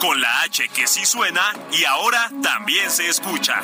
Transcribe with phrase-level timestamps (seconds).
[0.00, 3.62] Con la H que sí suena y ahora también se escucha.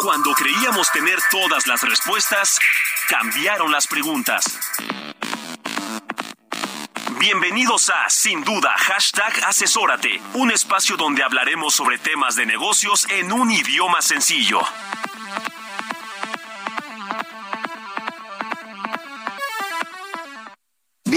[0.00, 2.58] Cuando creíamos tener todas las respuestas,
[3.08, 4.44] cambiaron las preguntas.
[7.18, 13.32] Bienvenidos a Sin Duda, hashtag Asesórate, un espacio donde hablaremos sobre temas de negocios en
[13.32, 14.60] un idioma sencillo.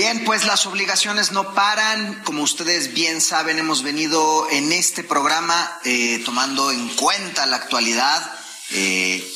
[0.01, 2.23] Bien, pues las obligaciones no paran.
[2.23, 8.33] Como ustedes bien saben, hemos venido en este programa eh, tomando en cuenta la actualidad,
[8.71, 9.31] eh,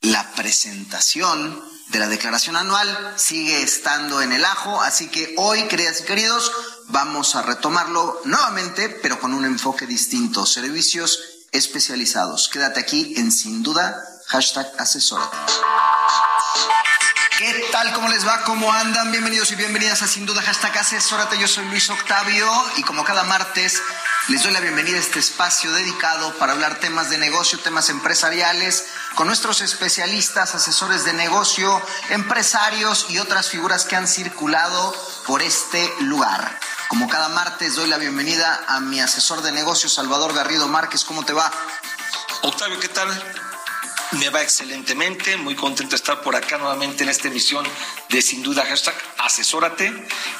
[0.00, 6.00] la presentación de la declaración anual sigue estando en el ajo, así que hoy, queridas
[6.00, 6.52] y queridos,
[6.86, 11.20] vamos a retomarlo nuevamente, pero con un enfoque distinto, servicios
[11.52, 12.48] especializados.
[12.48, 15.36] Quédate aquí en Sin Duda, hashtag asesórate.
[17.38, 17.92] ¿Qué tal?
[17.92, 18.42] ¿Cómo les va?
[18.42, 19.12] ¿Cómo andan?
[19.12, 21.38] Bienvenidos y bienvenidas a Sin Duda Hashtag Asesórate.
[21.38, 23.80] Yo soy Luis Octavio y como cada martes
[24.28, 28.86] les doy la bienvenida a este espacio dedicado para hablar temas de negocio, temas empresariales,
[29.14, 34.94] con nuestros especialistas, asesores de negocio, empresarios y otras figuras que han circulado
[35.26, 36.58] por este lugar.
[36.88, 41.04] Como cada martes doy la bienvenida a mi asesor de negocios, Salvador Garrido Márquez.
[41.04, 41.52] ¿Cómo te va?
[42.42, 43.47] Octavio, ¿qué tal?
[44.12, 47.66] Me va excelentemente, muy contento de estar por acá nuevamente en esta emisión
[48.08, 49.92] de Sin Duda Hashtag Asesórate.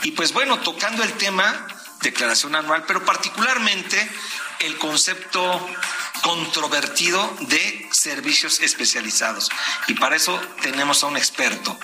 [0.04, 1.66] Y pues bueno, tocando el tema,
[2.00, 4.10] declaración anual, pero particularmente
[4.60, 5.68] el concepto
[6.22, 9.50] controvertido de servicios especializados.
[9.86, 11.78] Y para eso tenemos a un experto.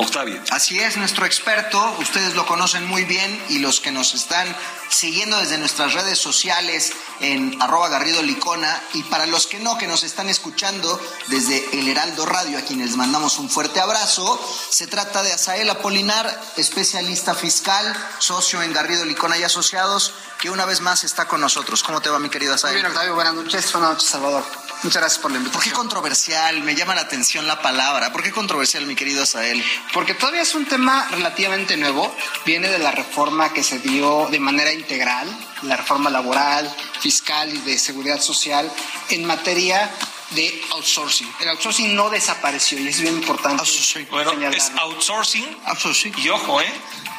[0.00, 0.40] Octavio.
[0.50, 4.46] Así es, nuestro experto, ustedes lo conocen muy bien y los que nos están
[4.88, 9.88] siguiendo desde nuestras redes sociales en arroba Garrido Licona y para los que no, que
[9.88, 15.24] nos están escuchando desde el Heraldo Radio, a quienes mandamos un fuerte abrazo, se trata
[15.24, 21.02] de Asael Apolinar, especialista fiscal, socio en Garrido Licona y Asociados, que una vez más
[21.02, 21.82] está con nosotros.
[21.82, 22.74] ¿Cómo te va, mi querido Asael?
[22.74, 24.67] Muy bien, Octavio, buenas noches, buenas noches, Salvador.
[24.84, 25.60] Muchas gracias por la invitación.
[25.60, 26.62] ¿Por qué controversial?
[26.62, 28.12] Me llama la atención la palabra.
[28.12, 29.62] ¿Por qué controversial, mi querido Asael?
[29.92, 32.14] Porque todavía es un tema relativamente nuevo.
[32.46, 35.28] Viene de la reforma que se dio de manera integral,
[35.62, 38.70] la reforma laboral, fiscal y de seguridad social
[39.10, 39.90] en materia
[40.30, 41.28] de outsourcing.
[41.40, 43.62] El outsourcing no desapareció y es bien importante.
[44.10, 45.58] Bueno, es outsourcing.
[45.64, 46.14] Outsourcing.
[46.18, 46.72] Y ojo, ¿eh?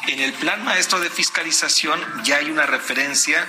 [0.06, 3.46] En el plan maestro de fiscalización ya hay una referencia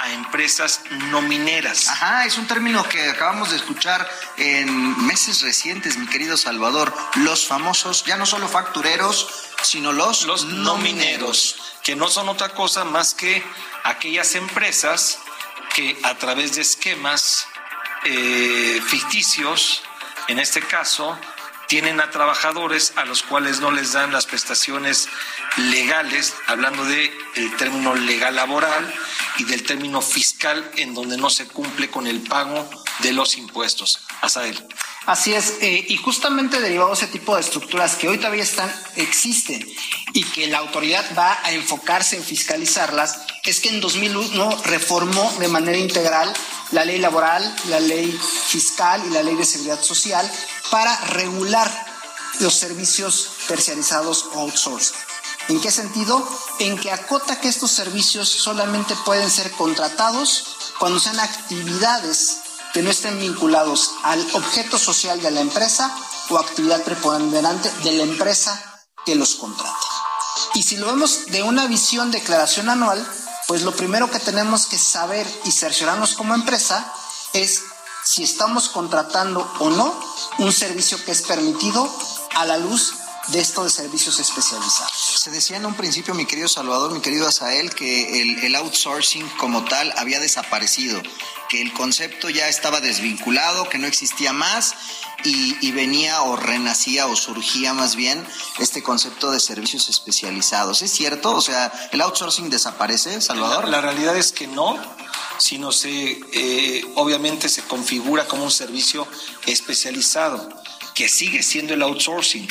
[0.00, 1.88] a empresas no mineras.
[1.88, 6.92] Ajá, es un término que acabamos de escuchar en meses recientes, mi querido Salvador.
[7.16, 9.28] Los famosos, ya no solo factureros,
[9.62, 13.42] sino los, Los no mineros, que no son otra cosa más que
[13.84, 15.18] aquellas empresas
[15.74, 17.46] que a través de esquemas
[18.04, 19.82] eh, ficticios,
[20.28, 21.18] en este caso,
[21.72, 25.08] tienen a trabajadores a los cuales no les dan las prestaciones
[25.56, 27.10] legales, hablando de
[27.56, 28.92] término legal laboral
[29.38, 32.68] y del término fiscal en donde no se cumple con el pago
[33.00, 34.00] de los impuestos.
[34.20, 34.66] Asael.
[35.06, 38.72] Así es, eh, y justamente derivado de ese tipo de estructuras que hoy todavía están,
[38.94, 39.66] existen
[40.12, 45.48] y que la autoridad va a enfocarse en fiscalizarlas, es que en 2001 reformó de
[45.48, 46.32] manera integral
[46.70, 48.16] la ley laboral, la ley
[48.46, 50.30] fiscal y la ley de seguridad social
[50.70, 51.68] para regular
[52.38, 54.96] los servicios terciarizados o outsourcing.
[55.48, 56.26] ¿En qué sentido?
[56.60, 62.41] En que acota que estos servicios solamente pueden ser contratados cuando sean actividades
[62.72, 65.94] que no estén vinculados al objeto social de la empresa
[66.30, 69.76] o actividad preponderante de la empresa que los contrata.
[70.54, 73.06] Y si lo vemos de una visión declaración anual,
[73.48, 76.92] pues lo primero que tenemos que saber y cerciorarnos como empresa
[77.32, 77.62] es
[78.04, 79.94] si estamos contratando o no
[80.38, 81.88] un servicio que es permitido
[82.34, 82.94] a la luz
[83.28, 85.20] de estos de servicios especializados.
[85.20, 89.64] Se decía en un principio, mi querido Salvador, mi querido Asael, que el, outsourcing como
[89.64, 91.00] tal había desaparecido,
[91.48, 94.74] que el concepto ya estaba desvinculado, que no existía más
[95.24, 98.26] y, venía o renacía o surgía más bien
[98.58, 100.82] este concepto de servicios especializados.
[100.82, 101.34] ¿Es cierto?
[101.34, 103.64] O sea, ¿el outsourcing desaparece, Salvador?
[103.64, 104.76] La, la realidad es que no,
[105.38, 109.06] sino se eh, obviamente se configura como un servicio
[109.46, 110.48] especializado.
[110.94, 112.48] Que sigue siendo el outsourcing,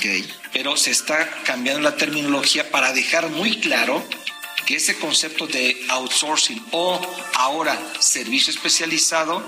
[0.53, 4.03] pero se está cambiando la terminología para dejar muy claro
[4.65, 6.99] que ese concepto de outsourcing o
[7.35, 9.45] ahora servicio especializado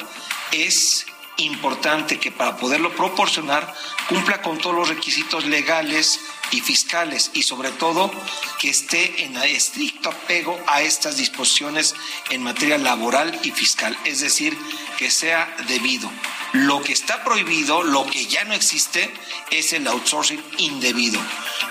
[0.51, 1.05] es
[1.37, 3.73] importante que para poderlo proporcionar
[4.07, 6.19] cumpla con todos los requisitos legales
[6.53, 8.11] y fiscales y sobre todo
[8.59, 11.95] que esté en estricto apego a estas disposiciones
[12.29, 14.57] en materia laboral y fiscal, es decir,
[14.97, 16.09] que sea debido.
[16.53, 19.11] Lo que está prohibido, lo que ya no existe,
[19.49, 21.19] es el outsourcing indebido.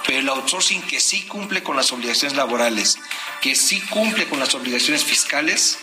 [0.06, 2.98] Pero el outsourcing que sí cumple con las obligaciones laborales,
[3.40, 5.78] que sí cumple con las obligaciones fiscales,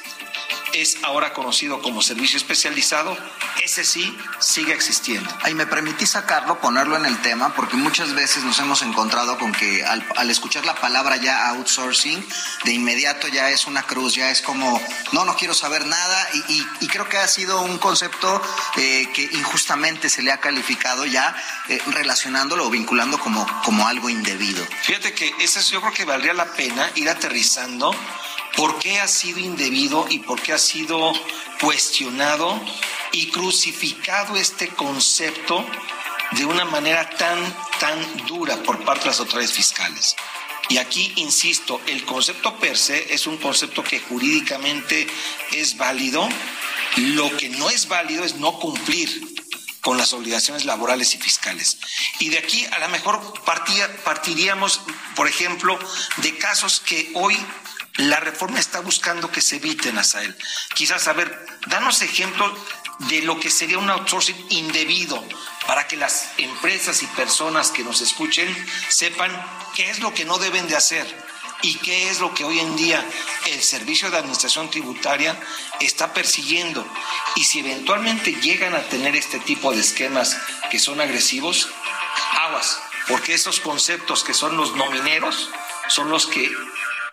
[0.74, 3.18] es ahora conocido como servicio especializado,
[3.64, 5.30] ese sí sigue existiendo.
[5.44, 9.52] Ahí me permití sacarlo, ponerlo en el tema, porque muchas veces nos hemos encontrado con
[9.52, 12.26] que al, escuchar la palabra ya outsourcing,
[12.64, 14.82] de inmediato ya es una cruz, ya es como,
[15.12, 18.42] no, no quiero saber nada, y, creo que ha sido un concepto
[18.78, 21.36] eh, que injustamente se le ha calificado ya
[21.68, 24.66] eh, relacionándolo o vinculando como, como algo indebido.
[24.84, 27.92] Fíjate que eso yo creo que valdría la pena ir aterrizando
[28.56, 31.14] por qué ha sido indebido y por qué ha sido
[31.62, 32.60] cuestionado
[33.12, 35.66] y crucificado este concepto
[36.32, 37.40] de una manera tan,
[37.80, 40.16] tan dura por parte de las autoridades fiscales.
[40.70, 45.08] Y aquí, insisto, el concepto per se es un concepto que jurídicamente
[45.52, 46.30] es válido.
[46.98, 49.40] Lo que no es válido es no cumplir
[49.82, 51.80] con las obligaciones laborales y fiscales.
[52.20, 53.34] Y de aquí a lo mejor
[54.04, 54.82] partiríamos,
[55.16, 55.80] por ejemplo,
[56.18, 57.36] de casos que hoy
[58.00, 60.36] la reforma está buscando que se eviten, Asael.
[60.74, 62.52] Quizás, a ver, danos ejemplos
[63.10, 65.22] de lo que sería un outsourcing indebido
[65.68, 68.48] para que las empresas y personas que nos escuchen
[68.88, 69.32] sepan
[69.76, 71.06] qué es lo que no deben de hacer
[71.62, 73.06] y qué es lo que hoy en día
[73.48, 75.38] el Servicio de Administración Tributaria
[75.82, 76.86] está persiguiendo.
[77.36, 80.38] Y si eventualmente llegan a tener este tipo de esquemas
[80.72, 81.70] que son agresivos,
[82.48, 85.50] aguas, porque esos conceptos que son los nomineros
[85.90, 86.50] son los que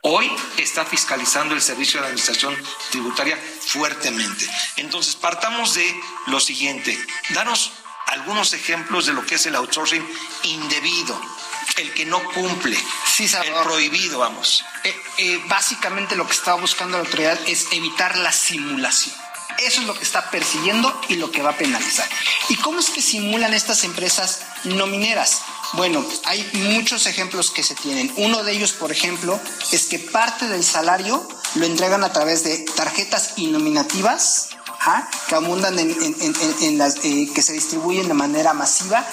[0.08, 2.56] Hoy está fiscalizando el Servicio de Administración
[2.92, 4.48] Tributaria fuertemente.
[4.76, 6.96] Entonces, partamos de lo siguiente.
[7.30, 7.72] Danos
[8.06, 10.08] algunos ejemplos de lo que es el outsourcing
[10.44, 11.20] indebido,
[11.78, 12.78] el que no cumple,
[13.18, 14.64] el prohibido, vamos.
[14.84, 19.16] Eh, eh, básicamente lo que está buscando la autoridad es evitar la simulación.
[19.58, 22.08] Eso es lo que está persiguiendo y lo que va a penalizar.
[22.48, 25.42] ¿Y cómo es que simulan estas empresas no mineras?
[25.76, 28.10] Bueno, hay muchos ejemplos que se tienen.
[28.16, 29.38] Uno de ellos, por ejemplo,
[29.72, 33.34] es que parte del salario lo entregan a través de tarjetas
[35.28, 39.04] que abundan en, las eh, que se distribuyen de manera masiva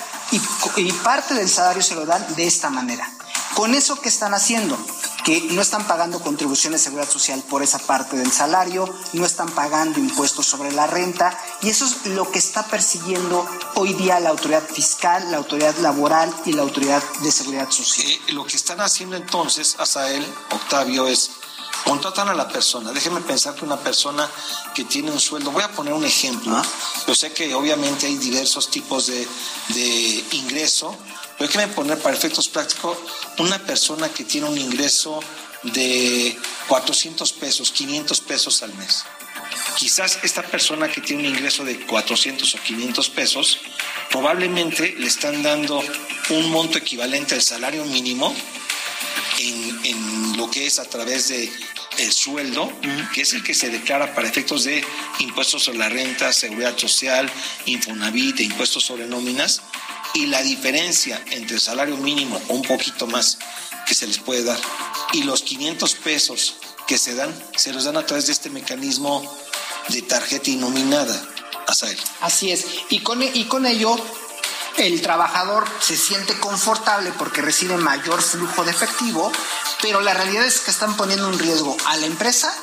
[0.78, 3.10] y, parte del salario se lo dan de esta manera.
[3.56, 4.78] Con eso, ¿qué están haciendo?
[5.24, 9.50] que no están pagando contribuciones de seguridad social por esa parte del salario, no están
[9.50, 14.32] pagando impuestos sobre la renta y eso es lo que está persiguiendo hoy día la
[14.32, 18.06] autoridad fiscal, la autoridad laboral y la autoridad de seguridad social.
[18.06, 19.78] Eh, lo que están haciendo entonces,
[20.10, 21.32] él, Octavio, es
[21.84, 22.92] contratan a la persona.
[22.92, 24.30] Déjeme pensar que una persona
[24.74, 26.62] que tiene un sueldo, voy a poner un ejemplo,
[27.08, 29.28] yo sé que obviamente hay diversos tipos de,
[29.70, 30.96] de ingreso,
[31.38, 32.98] pero déjeme poner para efectos prácticos
[33.40, 35.20] una persona que tiene un ingreso
[35.64, 36.38] de
[36.68, 39.06] 400 pesos, 500 pesos al mes.
[39.78, 43.60] Quizás esta persona que tiene un ingreso de 400 o 500 pesos,
[44.10, 45.84] probablemente le están dando
[46.30, 48.34] un monto equivalente al salario mínimo
[49.50, 51.52] en, lo que es a través de
[52.00, 52.72] el sueldo,
[53.14, 54.84] que es el que se declara para efectos de
[55.20, 57.30] impuestos sobre la renta, seguridad social,
[57.66, 59.62] Infonavit e impuestos sobre nóminas,
[60.16, 63.38] y la diferencia entre el salario mínimo o un poquito más
[63.86, 64.60] que se les puede dar
[65.14, 66.56] y los 500 pesos
[66.88, 69.24] que se dan, se los dan a través de este mecanismo
[69.90, 71.30] de tarjeta inominada.
[72.20, 72.66] Así es.
[72.90, 73.96] Y con, y con ello
[74.78, 79.32] el trabajador se siente confortable porque recibe mayor flujo de efectivo,
[79.82, 82.54] pero la realidad es que están poniendo un riesgo a la empresa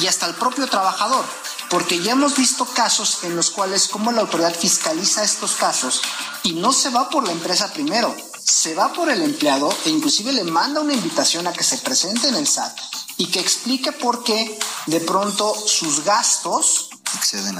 [0.00, 1.24] y hasta al propio trabajador,
[1.68, 6.02] porque ya hemos visto casos en los cuales como la autoridad fiscaliza estos casos
[6.42, 10.32] y no se va por la empresa primero, se va por el empleado e inclusive
[10.32, 12.76] le manda una invitación a que se presente en el SAT
[13.18, 16.88] y que explique por qué de pronto sus gastos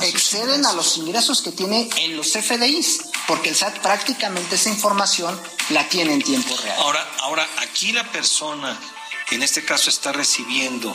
[0.03, 5.41] exceden a, los ingresos que tiene en los FDIs, porque el SAT prácticamente esa información
[5.71, 6.77] la tiene en tiempo real.
[6.81, 8.79] Ahora, ahora aquí la persona
[9.35, 10.95] en este caso está recibiendo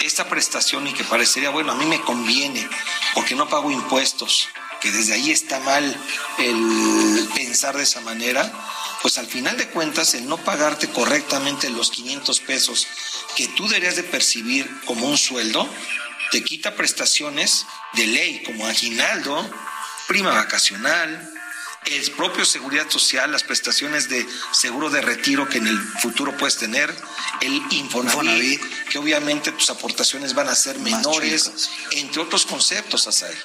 [0.00, 2.68] esta prestación y que parecería, bueno, a mí me conviene
[3.14, 4.48] porque no pago impuestos,
[4.80, 5.96] que desde ahí está mal
[6.38, 8.52] el pensar de esa manera,
[9.02, 12.86] pues al final de cuentas el no pagarte correctamente los 500 pesos
[13.36, 15.68] que tú deberías de percibir como un sueldo,
[16.30, 19.48] te quita prestaciones de ley como aguinaldo,
[20.08, 21.32] prima vacacional,
[21.86, 26.56] el propio seguridad social, las prestaciones de seguro de retiro que en el futuro puedes
[26.56, 26.92] tener,
[27.40, 28.60] el Infonavit,
[28.90, 33.36] que obviamente tus aportaciones van a ser menores, entre otros conceptos, Asael.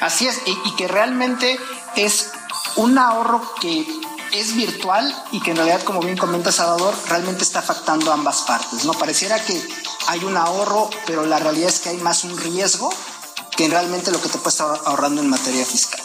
[0.00, 1.58] Así es, y, que realmente
[1.96, 2.30] es
[2.76, 3.84] un ahorro que
[4.32, 8.42] es virtual y que en realidad, como bien comenta Salvador, realmente está afectando a ambas
[8.42, 8.84] partes.
[8.84, 9.60] No pareciera que
[10.06, 12.92] hay un ahorro, pero la realidad es que hay más un riesgo
[13.56, 16.00] que realmente lo que te puede estar ahorrando en materia fiscal.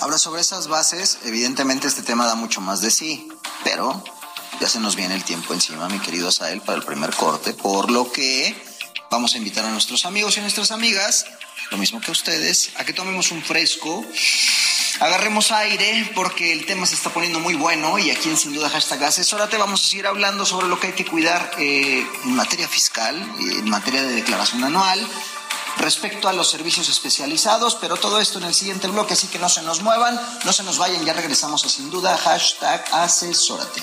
[0.00, 3.28] Ahora, sobre esas bases, evidentemente este tema da mucho más de sí,
[3.64, 4.02] pero
[4.60, 7.90] ya se nos viene el tiempo encima, mi querido Asael, para el primer corte, por
[7.90, 8.65] lo que
[9.10, 11.26] vamos a invitar a nuestros amigos y a nuestras amigas,
[11.70, 14.04] lo mismo que ustedes, a que tomemos un fresco,
[15.00, 18.70] agarremos aire, porque el tema se está poniendo muy bueno y aquí en Sin Duda
[18.70, 22.68] Hashtag Asesórate vamos a seguir hablando sobre lo que hay que cuidar eh, en materia
[22.68, 25.06] fiscal, en materia de declaración anual,
[25.78, 29.48] respecto a los servicios especializados, pero todo esto en el siguiente bloque, así que no
[29.48, 33.82] se nos muevan, no se nos vayan, ya regresamos a sin duda, hashtag asesórate.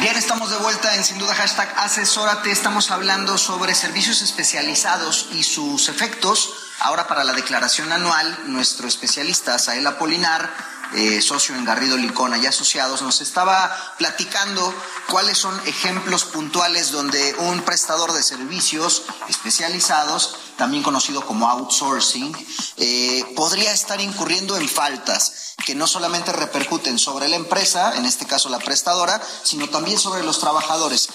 [0.00, 2.50] Bien, estamos de vuelta en sin duda hashtag asesórate.
[2.50, 6.54] Estamos hablando sobre servicios especializados y sus efectos.
[6.80, 10.52] Ahora para la declaración anual, nuestro especialista, Sael Apolinar,
[10.94, 14.72] eh, socio en Garrido Licona y asociados, nos estaba platicando
[15.08, 22.34] cuáles son ejemplos puntuales donde un prestador de servicios especializados, también conocido como outsourcing,
[22.76, 28.26] eh, podría estar incurriendo en faltas que no solamente repercuten sobre la empresa, en este
[28.26, 31.08] caso la prestadora, sino también sobre los trabajadores.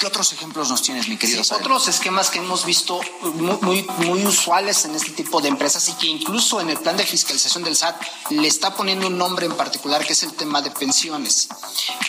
[0.00, 1.42] ¿Qué otros ejemplos nos tienes, mi querido?
[1.44, 5.92] Sí, otros esquemas que hemos visto muy, muy, usuales en este tipo de empresas y
[5.94, 7.96] que incluso en el plan de fiscalización del SAT
[8.30, 11.48] le está poniendo un nombre en particular que es el tema de pensiones.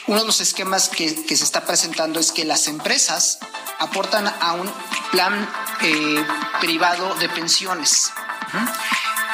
[0.08, 3.38] Uno de los esquemas que, se está presentando es que las empresas
[3.80, 4.72] aportan a un
[5.12, 5.50] plan
[5.82, 6.26] eh,
[6.60, 8.12] privado de pensiones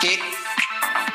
[0.01, 0.19] que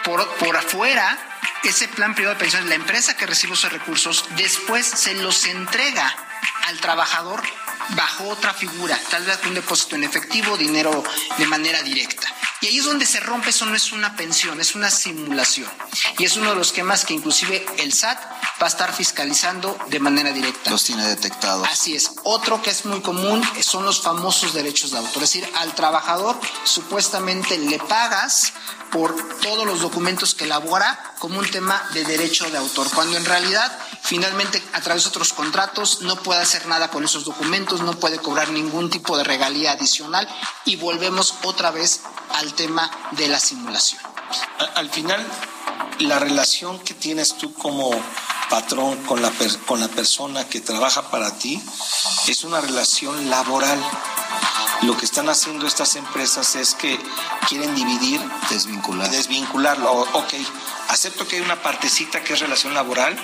[0.02, 1.18] por, por afuera
[1.62, 6.27] ese plan privado de pensiones, la empresa que recibe esos recursos, después se los entrega
[6.68, 7.42] al trabajador
[7.96, 11.02] bajo otra figura, tal vez un depósito en efectivo, dinero
[11.38, 12.28] de manera directa.
[12.60, 15.70] Y ahí es donde se rompe, eso no es una pensión, es una simulación.
[16.18, 18.20] Y es uno de los temas que inclusive el SAT
[18.60, 20.70] va a estar fiscalizando de manera directa.
[20.70, 21.66] Los tiene detectados.
[21.70, 22.10] Así es.
[22.25, 25.22] Otro que es muy común son los famosos derechos de autor.
[25.22, 28.52] Es decir, al trabajador supuestamente le pagas
[28.90, 33.25] por todos los documentos que elabora como un tema de derecho de autor, cuando en
[33.25, 37.95] realidad finalmente a través de otros contratos no puede hacer nada con esos documentos, no
[37.95, 40.28] puede cobrar ningún tipo de regalía adicional
[40.64, 42.00] y volvemos otra vez
[42.35, 44.00] al tema de la simulación.
[44.75, 45.26] Al final,
[46.00, 47.90] la relación que tienes tú como
[48.50, 49.33] patrón con la,
[49.67, 51.62] con la persona que trabaja para ti
[52.26, 53.78] es una relación laboral
[54.82, 56.99] lo que están haciendo estas empresas es que
[57.49, 58.20] quieren dividir,
[58.50, 59.11] desvincular.
[59.11, 59.90] Desvincularlo.
[59.90, 60.35] Ok,
[60.88, 63.18] acepto que hay una partecita que es relación laboral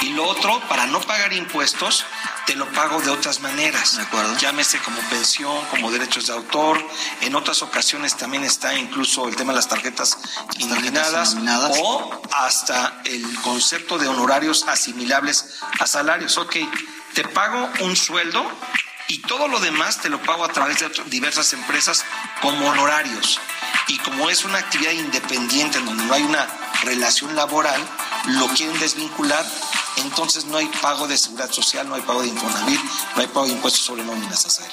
[0.00, 2.06] y lo otro, para no pagar impuestos,
[2.46, 3.96] te lo pago de otras maneras.
[3.96, 4.36] De acuerdo.
[4.38, 6.84] Llámese como pensión, como derechos de autor.
[7.20, 10.16] En otras ocasiones también está incluso el tema de las tarjetas,
[10.58, 11.36] indemnadas
[11.82, 16.38] o hasta el concepto de honorarios asimilables a salarios.
[16.38, 16.56] Ok,
[17.14, 18.48] te pago un sueldo
[19.10, 22.04] y todo lo demás te lo pago a través de diversas empresas
[22.40, 23.40] como honorarios.
[23.88, 26.46] Y como es una actividad independiente en donde no hay una
[26.84, 27.80] relación laboral,
[28.26, 29.44] lo quieren desvincular,
[29.96, 32.80] entonces no hay pago de seguridad social, no hay pago de Infonavit,
[33.16, 34.70] no hay pago de impuestos sobre nóminas hacer.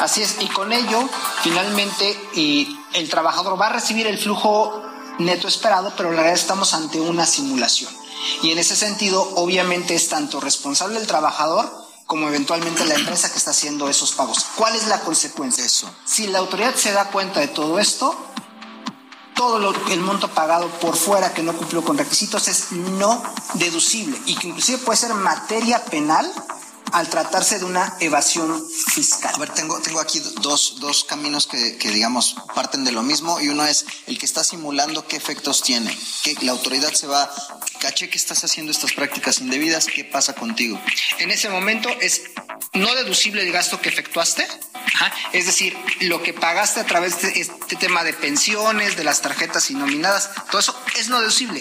[0.00, 1.08] Así es, y con ello,
[1.44, 2.20] finalmente,
[2.92, 4.82] el trabajador va a recibir el flujo
[5.20, 7.94] neto esperado, pero la verdad estamos ante una simulación.
[8.42, 13.38] Y en ese sentido, obviamente es tanto responsable el trabajador como eventualmente la empresa que
[13.38, 14.46] está haciendo esos pagos.
[14.56, 15.92] ¿Cuál es la consecuencia de eso?
[16.04, 18.16] Si la autoridad se da cuenta de todo esto,
[19.34, 23.22] todo lo, el monto pagado por fuera que no cumplió con requisitos es no
[23.54, 26.32] deducible y que inclusive puede ser materia penal
[26.96, 29.34] al tratarse de una evasión fiscal.
[29.34, 33.38] A ver, tengo, tengo aquí dos, dos caminos que, que, digamos, parten de lo mismo
[33.38, 35.94] y uno es el que está simulando qué efectos tiene.
[36.22, 37.30] Que la autoridad se va,
[37.80, 40.80] caché que estás haciendo estas prácticas indebidas, ¿qué pasa contigo?
[41.18, 42.22] En ese momento es
[42.72, 44.48] no deducible el gasto que efectuaste,
[45.34, 49.70] es decir, lo que pagaste a través de este tema de pensiones, de las tarjetas
[49.70, 51.60] inominadas, todo eso es no deducible.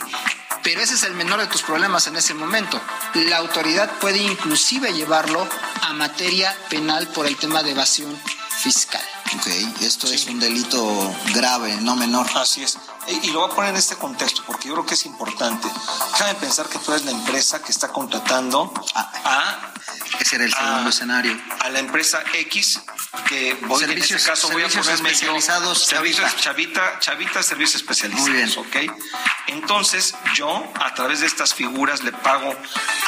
[0.66, 2.82] Pero ese es el menor de tus problemas en ese momento.
[3.14, 5.48] La autoridad puede inclusive llevarlo
[5.84, 8.20] a materia penal por el tema de evasión
[8.50, 9.04] fiscal.
[9.36, 9.46] Ok,
[9.82, 12.26] esto es un delito grave, no menor.
[12.34, 12.80] Así es.
[13.08, 15.68] Y, lo voy a poner en este contexto porque yo creo que es importante.
[16.14, 19.74] Déjame pensar que tú eres la empresa que está contratando a...
[20.20, 21.38] ese era el segundo escenario.
[21.60, 22.82] A la empresa X
[23.28, 28.28] que voy servicios, en este caso voy a ponerme especializados servicios chavita chavita servicios especializados
[28.28, 28.90] Muy bien.
[28.90, 29.02] ok
[29.48, 32.54] entonces yo a través de estas figuras le pago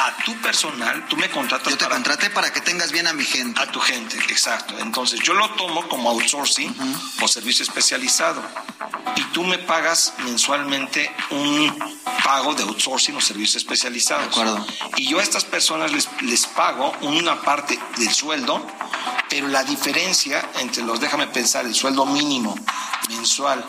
[0.00, 3.24] a tu personal tú me contratas yo te contraté para que tengas bien a mi
[3.24, 6.74] gente a tu gente exacto entonces yo lo tomo como outsourcing
[7.22, 8.42] o servicio especializado
[9.16, 9.87] y tú me pagas
[10.24, 11.78] mensualmente un
[12.24, 14.20] pago de outsourcing o servicio especializado.
[14.22, 14.66] De acuerdo.
[14.96, 18.64] Y yo a estas personas les, les pago una parte del sueldo
[19.28, 22.54] pero la diferencia entre los, déjame pensar, el sueldo mínimo
[23.08, 23.64] mensual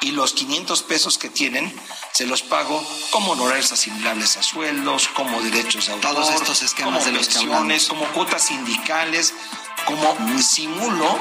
[0.00, 1.72] y los 500 pesos que tienen,
[2.12, 7.04] se los pago como honorarios asimilables a sueldos, como derechos de autor, Todos estos esquemas
[7.04, 9.32] como de pensiones, como cuotas sindicales,
[9.84, 11.18] como simulo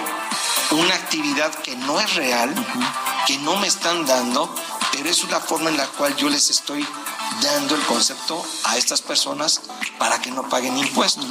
[0.71, 2.53] una actividad que no es real,
[3.27, 4.53] que no me están dando,
[4.91, 6.85] pero es una forma en la cual yo les estoy
[7.41, 9.61] dando el concepto a estas personas
[9.97, 11.25] para que no paguen impuestos.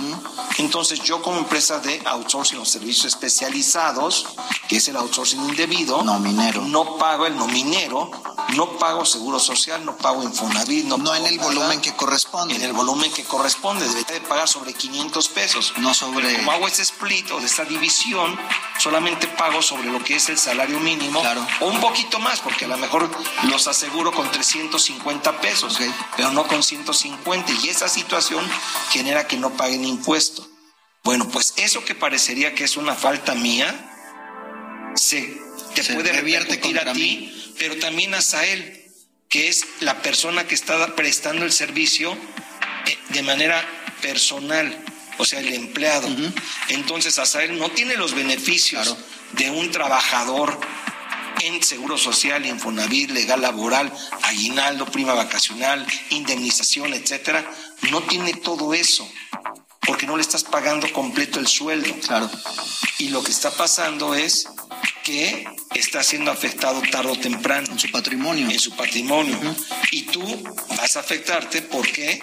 [0.58, 4.26] Entonces yo como empresa de outsourcing o servicios especializados,
[4.68, 6.62] que es el outsourcing indebido, nominero.
[6.62, 8.10] no pago el nominero,
[8.56, 12.54] no pago seguro social, no pago Infonavit, no, no en el volumen que corresponde.
[12.54, 15.72] En el volumen que corresponde, debería de pagar sobre 500 pesos.
[15.78, 16.36] No sobre...
[16.36, 18.38] como hago ese split o de esta división,
[18.78, 21.46] solamente pago sobre lo que es el salario mínimo claro.
[21.60, 23.10] o un poquito más, porque a lo mejor
[23.44, 25.78] los aseguro con 350 pesos
[26.16, 27.52] pero no con 150.
[27.64, 28.44] Y esa situación
[28.90, 30.46] genera que no paguen impuesto.
[31.02, 33.86] Bueno, pues eso que parecería que es una falta mía,
[34.94, 35.40] se
[35.74, 38.90] te puede revertir a ti, pero también a Sael,
[39.28, 42.16] que es la persona que está prestando el servicio
[42.86, 43.62] eh, de manera
[44.00, 44.82] personal,
[45.18, 46.08] o sea, el empleado.
[46.68, 48.96] Entonces, Asael no tiene los beneficios
[49.32, 50.58] de un trabajador
[51.42, 53.92] en seguro social, Infonavit, legal laboral,
[54.22, 57.44] aguinaldo, prima vacacional, indemnización, etcétera,
[57.90, 59.06] no tiene todo eso
[59.86, 61.94] porque no le estás pagando completo el sueldo.
[62.06, 62.30] Claro.
[62.98, 64.48] Y lo que está pasando es
[65.04, 67.68] que está siendo afectado tarde o temprano.
[67.70, 68.48] En su patrimonio.
[68.50, 69.38] En su patrimonio.
[69.92, 70.22] Y tú
[70.76, 72.22] vas a afectarte porque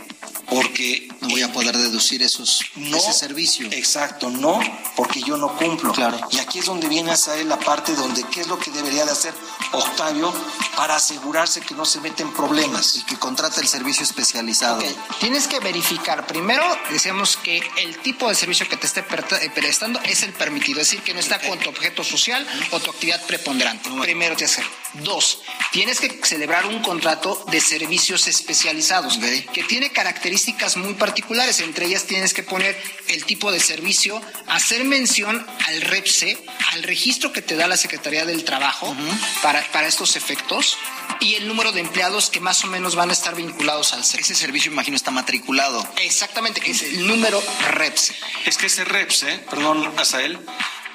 [0.49, 3.67] porque no voy a poder deducir esos ese servicio.
[3.71, 4.59] Exacto, no,
[4.95, 5.91] porque yo no cumplo.
[5.91, 6.19] Claro.
[6.31, 9.05] Y aquí es donde viene a salir la parte donde qué es lo que debería
[9.05, 9.33] de hacer
[9.73, 10.33] Octavio
[10.77, 12.95] para asegurarse que no se meten problemas.
[12.95, 14.77] Y que contrate el servicio especializado.
[14.77, 14.95] Okay.
[15.19, 16.25] Tienes que verificar.
[16.25, 20.79] Primero, decíamos que el tipo de servicio que te esté eh, prestando es el permitido,
[20.79, 23.89] es decir, que no está con tu objeto social o tu actividad preponderante.
[24.01, 24.63] Primero tienes que
[25.03, 29.41] Dos, tienes que celebrar un contrato de servicios especializados okay.
[29.53, 31.59] que tiene características muy particulares.
[31.59, 32.75] Entre ellas tienes que poner
[33.07, 36.37] el tipo de servicio, hacer mención al REPSE,
[36.73, 39.41] al registro que te da la Secretaría del Trabajo uh -huh.
[39.41, 40.77] para, para estos efectos
[41.19, 44.33] y el número de empleados que más o menos van a estar vinculados al servicio.
[44.33, 45.87] Ese servicio, imagino, está matriculado.
[45.97, 48.15] Exactamente, es el número REPSE.
[48.45, 50.39] Es que ese REPSE, perdón, Asael,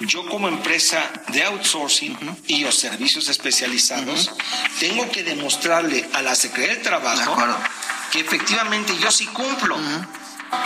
[0.07, 2.37] yo como empresa de outsourcing uh -huh.
[2.47, 4.79] y o servicios especializados, uh -huh.
[4.81, 7.37] tengo que demostrarle a la Secretaría del Trabajo
[8.11, 9.77] que efectivamente yo sí cumplo.
[9.77, 10.07] Uh -huh.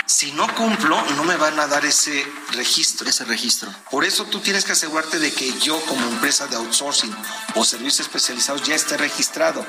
[0.05, 3.09] Si no cumplo, no me van a dar ese registro.
[3.09, 3.73] Ese registro.
[3.91, 7.15] Por eso tú tienes que asegurarte de que yo como empresa de outsourcing
[7.55, 9.65] o servicios especializados ya esté registrado.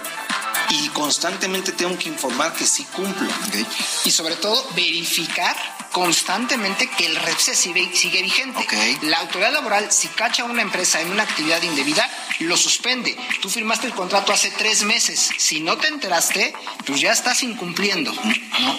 [0.69, 3.30] Y constantemente tengo que informar que sí cumplo.
[3.47, 3.65] Okay.
[4.06, 5.56] Y sobre todo verificar
[5.91, 8.60] constantemente que el REPSE sigue, sigue vigente.
[8.60, 8.97] Okay.
[9.03, 13.17] La autoridad laboral, si cacha a una empresa en una actividad indebida, lo suspende.
[13.41, 15.30] Tú firmaste el contrato hace tres meses.
[15.38, 16.53] Si no te enteraste,
[16.86, 18.12] pues ya estás incumpliendo.
[18.12, 18.77] ¿no?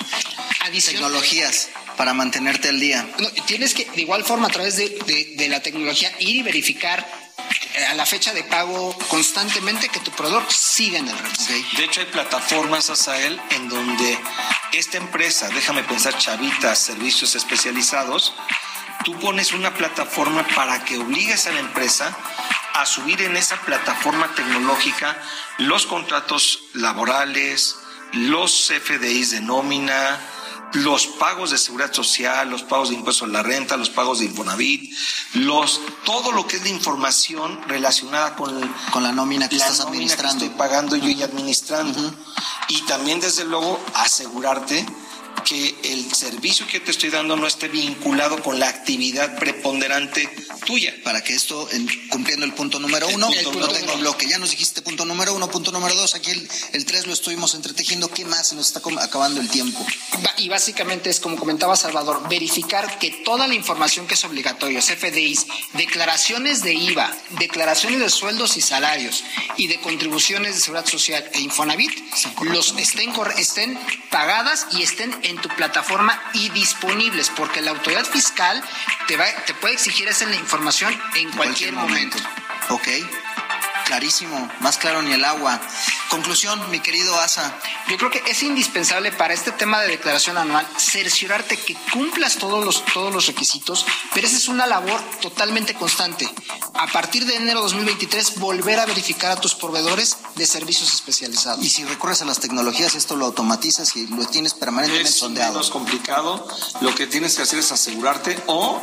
[0.70, 3.09] Tecnologías para mantenerte al día.
[3.18, 6.42] No, tienes que, de igual forma, a través de, de, de la tecnología, ir y
[6.42, 7.28] verificar
[7.91, 11.15] a la fecha de pago constantemente que tu proveedor siga en el.
[11.15, 11.67] Okay.
[11.77, 14.19] De hecho, hay plataformas, Asael, en donde
[14.73, 18.35] esta empresa, déjame pensar, chavitas, servicios especializados,
[19.05, 22.17] tú pones una plataforma para que obligues a la empresa
[22.75, 25.17] a subir en esa plataforma tecnológica
[25.59, 27.77] los contratos laborales,
[28.13, 30.19] los FDIs de nómina,
[30.73, 34.27] los pagos de seguridad social, los pagos de impuestos a la renta, los pagos de
[34.27, 34.93] Infonavit,
[35.35, 39.81] los, todo lo que es de información relacionada con, con la nómina que la estás
[39.81, 40.39] nómina administrando.
[40.39, 42.15] Que estoy pagando yo y administrando.
[42.69, 44.87] Y también, desde luego, asegurarte
[45.49, 50.29] que el servicio que te estoy dando no esté vinculado con la actividad preponderante
[50.67, 50.95] tuya.
[51.03, 54.01] Para que esto, en- cumpliendo el punto número El uno, punto no tengo uno.
[54.01, 54.29] bloque.
[54.29, 56.15] Ya nos dijiste punto número uno, punto número dos.
[56.15, 58.09] Aquí el, el tres lo estuvimos entretejiendo.
[58.11, 58.49] ¿Qué más?
[58.49, 59.85] Se nos está acabando el tiempo.
[60.37, 65.47] Y básicamente es, como comentaba Salvador, verificar que toda la información que es obligatoria, FDIs,
[65.73, 69.25] declaraciones de IVA, declaraciones de sueldos y salarios
[69.57, 71.91] y de contribuciones de seguridad social e Infonavit,
[72.43, 73.79] los estén, estén
[74.11, 78.62] pagadas y estén en tu plataforma y disponibles, porque la autoridad fiscal
[79.07, 82.18] te, va, te puede exigir esa información en cualquier, momento.
[82.70, 82.88] Ok.
[83.88, 84.51] Clarísimo.
[84.61, 85.59] Más claro ni el agua.
[86.11, 87.55] Conclusión, mi querido Asa.
[87.88, 92.62] Yo creo que es indispensable para este tema de declaración anual cerciorarte que cumplas todos
[92.62, 96.29] los, todos los requisitos, pero esa es una labor totalmente constante.
[96.74, 101.64] A partir de enero de 2023, volver a verificar a tus proveedores de servicios especializados.
[101.64, 105.53] Y si recurres a las tecnologías, esto lo automatizas y lo tienes permanentemente Es sondeado.
[105.55, 106.46] menos complicado.
[106.83, 108.83] Lo que tienes que hacer es asegurarte o,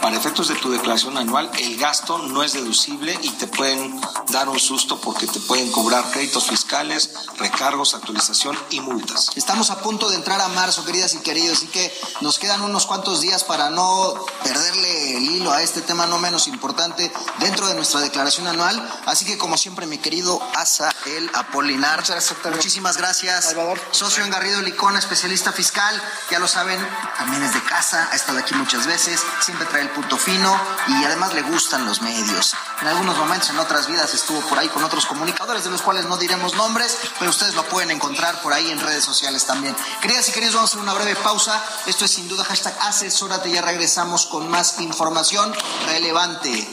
[0.00, 4.43] para efectos de tu declaración anual, el gasto no es deducible y te pueden dar
[4.48, 9.30] un susto porque te pueden cobrar créditos fiscales, recargos, actualización y multas.
[9.36, 12.86] Estamos a punto de entrar a marzo, queridas y queridos, así que nos quedan unos
[12.86, 17.74] cuantos días para no perderle el hilo a este tema no menos importante dentro de
[17.74, 18.76] nuestra declaración anual.
[19.06, 22.52] Así que, como siempre, mi querido Asa El Apolinar, Muchas gracias, doctor.
[22.52, 23.44] muchísimas gracias.
[23.44, 23.80] Salvador.
[23.90, 26.78] Socio en Garrido Licona, especialista fiscal, ya lo saben,
[27.18, 31.04] también es de casa, ha estado aquí muchas veces, siempre trae el punto fino y
[31.04, 32.54] además le gustan los medios.
[32.80, 36.06] En algunos momentos, en otras vidas, estuvo por ahí con otros comunicadores, de los cuales
[36.06, 39.74] no diremos nombres, pero ustedes lo pueden encontrar por ahí en redes sociales también.
[40.02, 41.64] Queridas y queridos, vamos a hacer una breve pausa.
[41.86, 45.54] Esto es sin duda hashtag asesórate, ya regresamos con más información
[45.86, 46.68] relevante.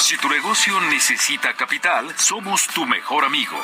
[0.00, 3.56] Si tu negocio necesita capital, somos tu mejor amigo.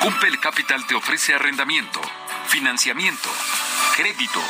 [0.00, 2.00] Cumpel Capital te ofrece arrendamiento,
[2.48, 3.28] financiamiento,
[3.96, 4.40] crédito,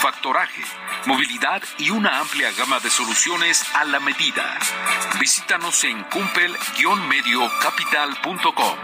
[0.00, 0.62] factoraje,
[1.06, 4.58] movilidad y una amplia gama de soluciones a la medida.
[5.20, 8.78] Visítanos en cumpel-mediocapital.com.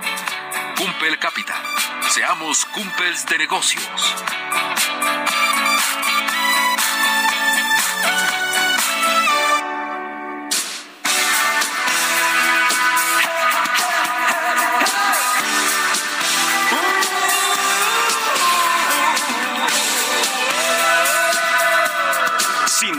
[0.77, 1.63] Cumpel Capital.
[2.09, 4.15] Seamos cumpels de negocios.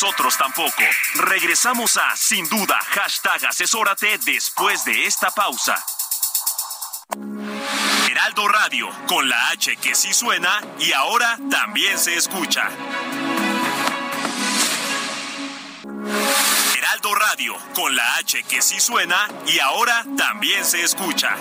[0.00, 0.84] nosotros tampoco.
[1.28, 5.74] Regresamos a Sin Duda, hashtag asesórate después de esta pausa.
[8.08, 12.70] Heraldo Radio, con la H que sí suena y ahora también se escucha.
[16.76, 21.36] Heraldo Radio, con la H que sí suena y ahora también se escucha.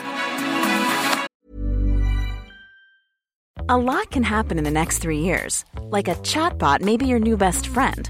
[3.70, 5.64] A lot can happen in the next three years.
[5.92, 8.10] Like a chatbot may be your new best friend.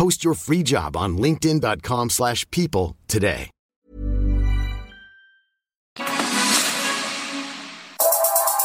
[0.00, 3.50] Post your free job on linkedin.com/people slash people today.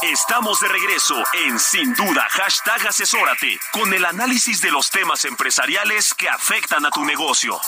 [0.02, 1.14] Estamos de regreso
[1.46, 6.90] en Sin Duda, hashtag asesórate, con el análisis de los temas empresariales que afectan a
[6.90, 7.60] tu negocio.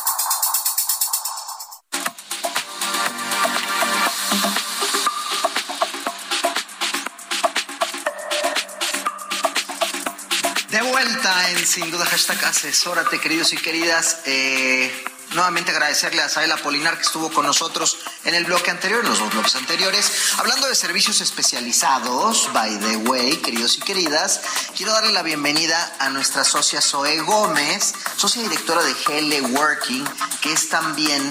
[11.69, 14.23] Sin Duda Hashtag Asesórate, queridos y queridas.
[14.25, 14.91] Eh,
[15.33, 19.19] nuevamente agradecerle a Saela Polinar que estuvo con nosotros en el bloque anterior, en los
[19.19, 22.53] dos bloques anteriores, hablando de servicios especializados.
[22.53, 24.41] By the way, queridos y queridas,
[24.77, 30.05] quiero darle la bienvenida a nuestra socia Zoe Gómez, socia directora de GL Working,
[30.41, 31.31] que es también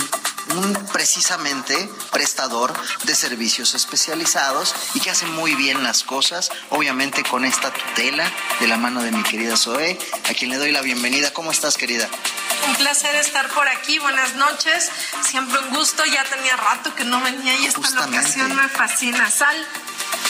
[0.94, 7.72] precisamente prestador de servicios especializados y que hace muy bien las cosas, obviamente con esta
[7.74, 11.34] tutela de la mano de mi querida Zoe, a quien le doy la bienvenida.
[11.34, 12.10] ¿Cómo estás, querida?
[12.66, 14.90] Un placer estar por aquí, buenas noches,
[15.22, 18.18] siempre un gusto, ya tenía rato que no venía y esta Justamente.
[18.18, 19.30] locación me fascina.
[19.30, 19.56] Sal,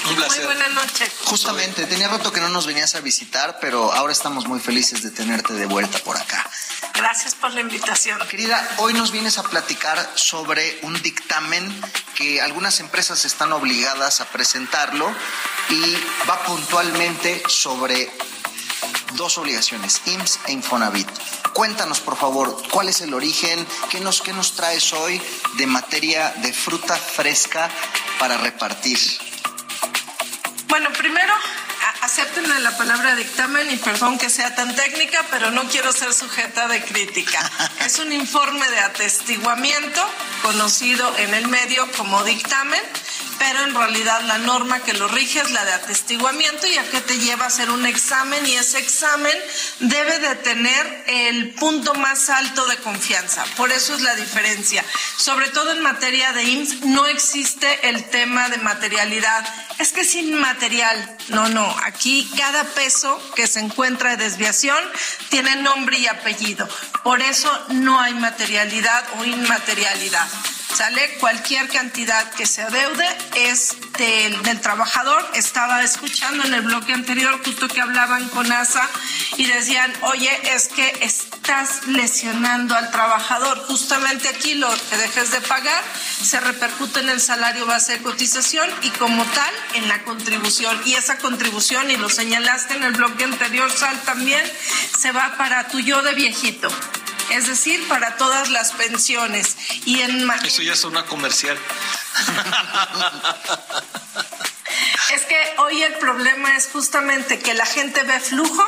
[0.09, 1.09] Un muy buena noche.
[1.25, 5.11] Justamente, tenía rato que no nos venías a visitar, pero ahora estamos muy felices de
[5.11, 6.47] tenerte de vuelta por acá.
[6.93, 8.19] Gracias por la invitación.
[8.27, 11.81] Querida, hoy nos vienes a platicar sobre un dictamen
[12.15, 15.13] que algunas empresas están obligadas a presentarlo
[15.69, 15.97] y
[16.29, 18.11] va puntualmente sobre
[19.13, 21.07] dos obligaciones, IMSS e Infonavit.
[21.53, 25.21] Cuéntanos, por favor, cuál es el origen, qué nos, qué nos traes hoy
[25.57, 27.69] de materia de fruta fresca
[28.19, 28.99] para repartir.
[30.67, 35.63] Bueno, primero, a- acéptenme la palabra dictamen y perdón que sea tan técnica, pero no
[35.63, 37.39] quiero ser sujeta de crítica.
[37.85, 40.05] Es un informe de atestiguamiento
[40.43, 42.81] conocido en el medio como dictamen,
[43.39, 47.01] pero en realidad la norma que lo rige es la de atestiguamiento y a qué
[47.01, 49.35] te lleva a hacer un examen y ese examen
[49.79, 53.45] debe de tener el punto más alto de confianza.
[53.55, 54.83] Por eso es la diferencia.
[55.17, 59.45] Sobre todo en materia de IMSS no existe el tema de materialidad.
[59.79, 61.17] Es que es inmaterial.
[61.29, 61.75] No, no.
[61.83, 64.77] Aquí cada peso que se encuentra de desviación
[65.29, 66.67] tiene nombre y apellido.
[67.03, 70.27] Por eso no hay materialidad o inmaterialidad.
[70.75, 71.17] ¿Sale?
[71.19, 75.25] Cualquier cantidad que se adeude es del, del trabajador.
[75.33, 78.87] Estaba escuchando en el bloque anterior justo que hablaban con ASA
[79.37, 83.65] y decían, oye, es que estás lesionando al trabajador.
[83.67, 85.83] Justamente aquí lo que dejes de pagar
[86.21, 90.79] se repercute en el salario base de cotización y como tal en la contribución.
[90.85, 94.43] Y esa contribución, y lo señalaste en el bloque anterior, Sal, también
[94.97, 96.69] se va para tu yo de viejito.
[97.31, 99.55] Es decir, para todas las pensiones.
[99.85, 101.57] Y en Eso ya es una comercial.
[105.13, 108.63] es que hoy el problema es justamente que la gente ve flujo,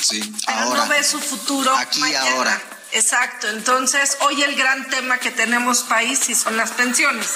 [0.00, 0.82] Sí, pero ahora.
[0.84, 2.30] no ve su futuro Aquí y mañana.
[2.32, 2.62] ahora.
[2.92, 7.26] Exacto, entonces hoy el gran tema que tenemos país sí son las pensiones.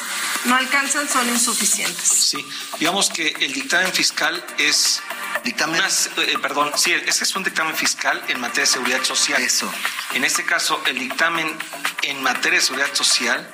[0.45, 2.09] No alcanzan, son insuficientes.
[2.09, 2.45] Sí,
[2.79, 5.01] digamos que el dictamen fiscal es
[5.45, 5.81] Dictamen.
[5.81, 9.41] unas- eh, perdón, sí, ese es un dictamen fiscal en materia de seguridad social.
[9.43, 9.73] Eso.
[10.15, 11.57] En este caso, el dictamen
[12.03, 13.49] en materia de seguridad social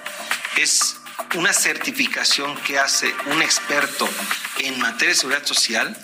[0.57, 0.97] es
[1.35, 4.09] una certificación que hace un experto
[4.59, 5.97] en materia de seguridad social,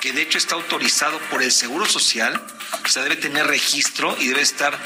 [0.00, 2.40] que de hecho está autorizado por el Seguro Social,
[2.84, 4.78] o sea, debe tener registro y debe estar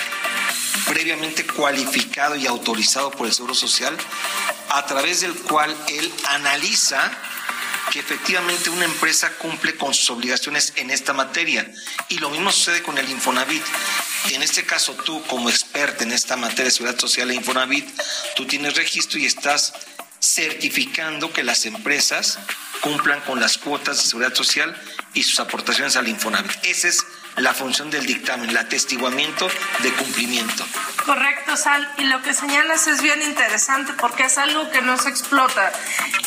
[0.87, 3.97] previamente cualificado y autorizado por el Seguro Social
[4.71, 7.11] a través del cual él analiza
[7.93, 11.71] que efectivamente una empresa cumple con sus obligaciones en esta materia.
[12.09, 13.63] Y lo mismo sucede con el Infonavit.
[14.31, 17.87] En este caso, tú como experta en esta materia de seguridad social e Infonavit,
[18.35, 19.75] tú tienes registro y estás
[20.21, 22.39] certificando que las empresas
[22.81, 24.75] cumplan con las cuotas de seguridad social
[25.13, 26.51] y sus aportaciones al Infonavit.
[26.63, 27.05] Esa es
[27.37, 29.49] la función del dictamen, el atestiguamiento
[29.83, 30.65] de cumplimiento.
[31.05, 31.91] Correcto, Sal.
[31.99, 35.73] Y lo que señalas es bien interesante porque es algo que no se explota.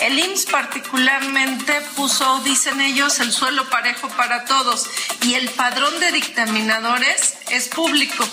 [0.02, 4.90] El IMSS particularmente puso, dicen ellos, el suelo parejo para todos
[5.22, 8.28] y el padrón de dictaminadores es público.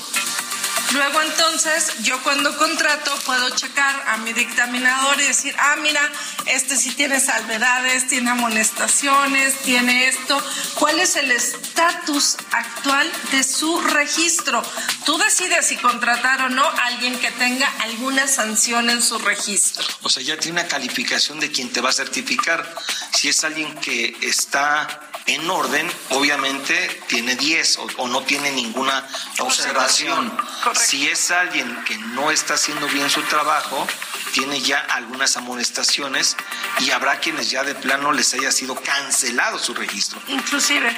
[0.92, 6.00] Luego entonces yo cuando contrato puedo checar a mi dictaminador y decir, ah, mira,
[6.46, 10.42] este sí tiene salvedades, tiene amonestaciones, tiene esto.
[10.74, 14.62] ¿Cuál es el estatus actual de su registro?
[15.06, 19.84] Tú decides si contratar o no a alguien que tenga alguna sanción en su registro.
[20.02, 22.74] O sea, ya tiene una calificación de quien te va a certificar.
[23.14, 29.06] Si es alguien que está en orden, obviamente tiene 10 o, o no tiene ninguna
[29.38, 30.36] observación.
[30.74, 33.86] Si es alguien que no está haciendo bien su trabajo,
[34.32, 36.36] tiene ya algunas amonestaciones
[36.80, 40.20] y habrá quienes ya de plano les haya sido cancelado su registro.
[40.28, 40.96] Inclusive.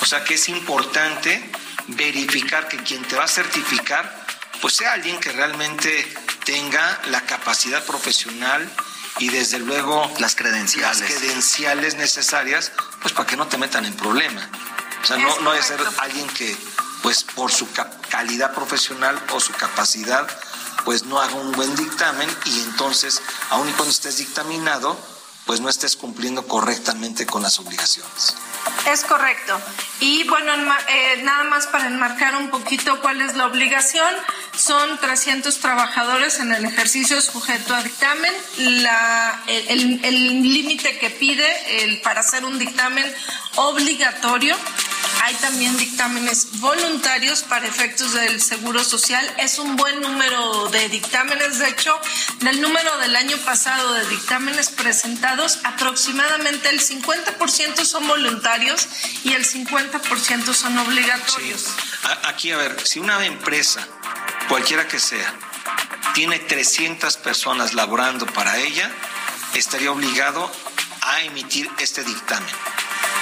[0.00, 1.50] O sea que es importante
[1.88, 4.24] verificar que quien te va a certificar,
[4.60, 6.12] pues sea alguien que realmente
[6.44, 8.68] tenga la capacidad profesional
[9.18, 13.94] y desde luego las credenciales, las credenciales necesarias, pues para que no te metan en
[13.94, 14.48] problema.
[15.02, 16.56] O sea, no, Es no debe ser alguien que,
[17.02, 17.68] pues por su
[18.10, 20.28] calidad profesional o su capacidad,
[20.84, 24.98] pues no haga un buen dictamen y entonces, aun y cuando estés dictaminado,
[25.46, 28.34] pues no estés cumpliendo correctamente con las obligaciones.
[28.90, 29.60] Es correcto.
[30.00, 30.52] Y bueno,
[30.88, 34.12] eh, nada más para enmarcar un poquito cuál es la obligación.
[34.56, 38.32] Son 300 trabajadores en el ejercicio sujeto a dictamen.
[38.82, 40.00] La- el
[40.42, 43.12] límite que pide el, para hacer un dictamen
[43.56, 44.56] obligatorio.
[45.24, 49.24] Hay también dictámenes voluntarios para efectos del Seguro Social.
[49.38, 51.58] Es un buen número de dictámenes.
[51.60, 51.96] De hecho,
[52.40, 58.51] del número del año pasado de dictámenes presentados, aproximadamente el 50% son voluntarios
[59.24, 61.66] y el 50% son obligatorios.
[62.24, 63.86] Aquí, a ver, si una empresa,
[64.48, 65.32] cualquiera que sea,
[66.14, 68.90] tiene 300 personas laborando para ella,
[69.54, 70.50] estaría obligado
[71.02, 72.54] a emitir este dictamen.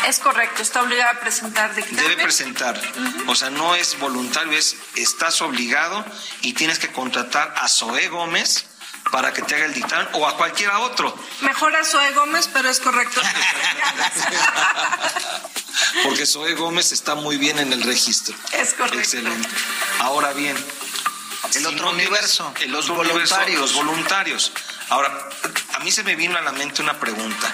[0.07, 2.03] Es correcto, está obligada a presentar dictamen.
[2.03, 2.81] Debe presentar,
[3.27, 6.05] o sea, no es voluntario, es estás obligado
[6.41, 8.65] y tienes que contratar a Zoé Gómez
[9.11, 12.69] para que te haga el dictamen o a cualquiera otro, Mejor a Zoe Gómez, pero
[12.71, 13.21] es correcto.
[16.05, 18.35] porque Zoé Gómez está muy bien en el registro.
[18.53, 18.99] es correcto.
[18.99, 19.49] Excelente.
[20.01, 20.57] Ahora bien,
[21.55, 23.61] El otro universo, el los otro universo, voluntarios.
[23.61, 24.53] los voluntarios.
[24.91, 25.29] Ahora,
[25.75, 27.53] a mí se me vino a la mente una pregunta.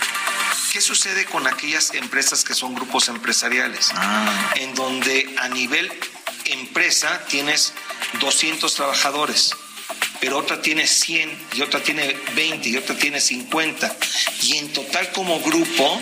[0.72, 3.90] ¿Qué sucede con aquellas empresas que son grupos empresariales?
[3.94, 4.52] Ah.
[4.56, 5.90] En donde a nivel
[6.44, 7.72] empresa tienes
[8.20, 9.54] 200 trabajadores,
[10.20, 13.96] pero otra tiene 100 y otra tiene 20 y otra tiene 50.
[14.42, 15.98] Y en total como grupo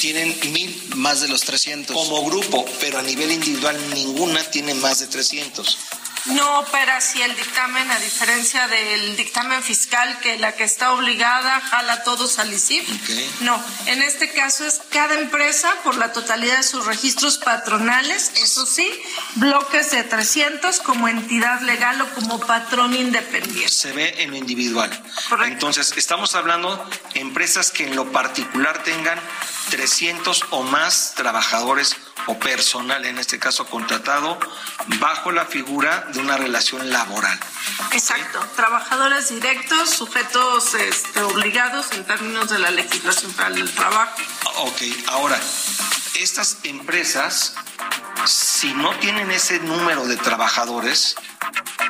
[0.00, 1.94] tienen mil Más de los 300.
[1.96, 5.78] como grupo, pero a nivel individual ninguna tiene más de 300.
[6.26, 11.60] No opera así el dictamen, a diferencia del dictamen fiscal, que la que está obligada
[11.60, 12.86] jala todos al ICIP.
[13.40, 18.66] No, en este caso es cada empresa por la totalidad de sus registros patronales, eso
[18.66, 18.90] sí,
[19.36, 23.68] bloques de 300 como entidad legal o como patrón independiente.
[23.68, 24.90] Se ve en lo individual.
[25.28, 25.52] Correcto.
[25.52, 26.76] Entonces, estamos hablando
[27.14, 29.18] de empresas que en lo particular tengan
[29.70, 31.96] 300 o más trabajadores
[32.26, 34.38] o personal, en este caso contratado,
[34.98, 37.38] bajo la figura de una relación laboral.
[37.92, 44.16] Exacto, trabajadores directos, sujetos este, obligados en términos de la legislación federal del trabajo.
[44.58, 45.38] Ok, ahora,
[46.14, 47.54] estas empresas,
[48.26, 51.16] si no tienen ese número de trabajadores,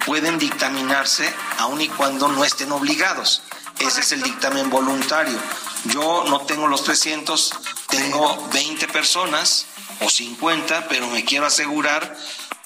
[0.05, 3.43] pueden dictaminarse aun y cuando no estén obligados.
[3.79, 5.39] Ese es el dictamen voluntario.
[5.85, 7.53] Yo no tengo los 300,
[7.89, 9.67] tengo 20 personas
[10.01, 12.17] o 50, pero me quiero asegurar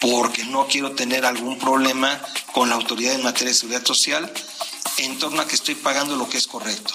[0.01, 2.21] porque no quiero tener algún problema
[2.53, 4.33] con la autoridad en materia de seguridad social
[4.99, 6.95] en torno a que estoy pagando lo que es correcto.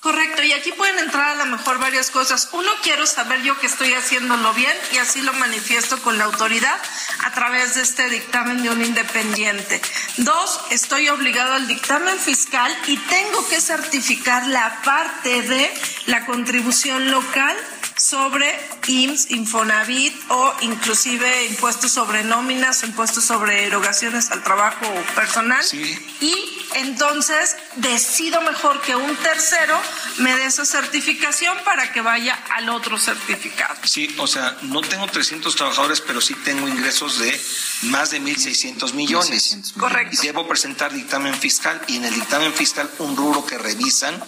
[0.00, 2.50] Correcto, y aquí pueden entrar a lo mejor varias cosas.
[2.52, 6.78] Uno, quiero saber yo que estoy haciéndolo bien y así lo manifiesto con la autoridad
[7.24, 9.82] a través de este dictamen de un independiente.
[10.18, 15.74] Dos, estoy obligado al dictamen fiscal y tengo que certificar la parte de
[16.06, 17.56] la contribución local
[17.98, 25.62] sobre IMSS, Infonavit o inclusive impuestos sobre nóminas o impuestos sobre erogaciones al trabajo personal.
[25.62, 25.98] Sí.
[26.20, 29.78] Y entonces decido mejor que un tercero
[30.18, 33.74] me dé esa certificación para que vaya al otro certificado.
[33.84, 37.40] Sí, o sea, no tengo 300 trabajadores, pero sí tengo ingresos de
[37.82, 39.72] más de 1.600 millones.
[39.78, 40.16] Correcto.
[40.20, 44.22] Y debo presentar dictamen fiscal y en el dictamen fiscal un rubro que revisan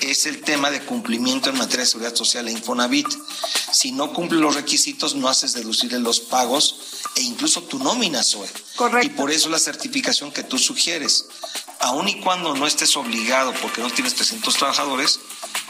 [0.00, 3.08] es el tema de cumplimiento en materia de seguridad social e Infonavit.
[3.72, 6.76] Si no cumple los requisitos, no haces deducirle los pagos
[7.16, 8.48] e incluso tu nómina, Zoe.
[8.76, 9.06] Correcto.
[9.06, 11.26] Y por eso la certificación que tú sugieres.
[11.80, 15.20] Aun y cuando no estés obligado porque no tienes 300 trabajadores,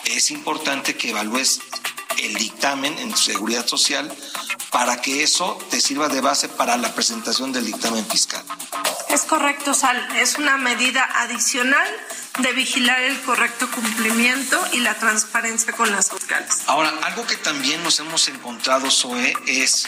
[0.04, 1.60] es importante que evalúes
[2.18, 4.12] el dictamen en seguridad social
[4.70, 8.44] para que eso te sirva de base para la presentación del dictamen fiscal.
[9.08, 10.16] Es correcto, Sal.
[10.16, 11.88] Es una medida adicional
[12.38, 16.62] de vigilar el correcto cumplimiento y la transparencia con las fiscales.
[16.66, 19.86] Ahora, algo que también nos hemos encontrado, Zoe, es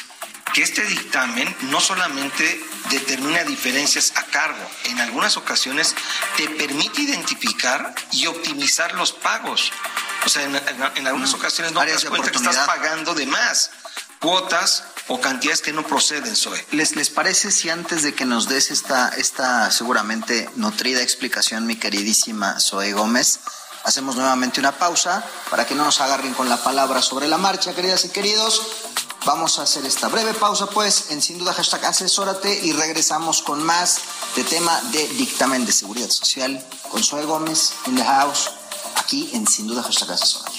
[0.53, 5.95] que este dictamen no solamente determina diferencias a cargo, en algunas ocasiones
[6.37, 9.73] te permite identificar y optimizar los pagos.
[10.27, 10.63] O sea, en, en-
[10.97, 13.71] en algunas ocasiones no te das cuenta que estás pagando de más
[14.21, 16.65] cuotas o cantidades que no proceden, Zoe.
[16.71, 21.75] ¿Les, ¿Les parece si antes de que nos des esta, esta seguramente nutrida explicación, mi
[21.77, 23.41] queridísima Zoe Gómez,
[23.85, 27.75] hacemos nuevamente una pausa para que no nos agarren con la palabra sobre la marcha,
[27.75, 28.63] queridas y queridos?
[29.25, 33.63] Vamos a hacer esta breve pausa, pues, en sin duda hashtag asesórate y regresamos con
[33.63, 34.01] más
[34.35, 38.51] de tema de dictamen de seguridad social con Zoe Gómez in the house,
[38.97, 40.59] aquí en sin duda hashtag asesórate.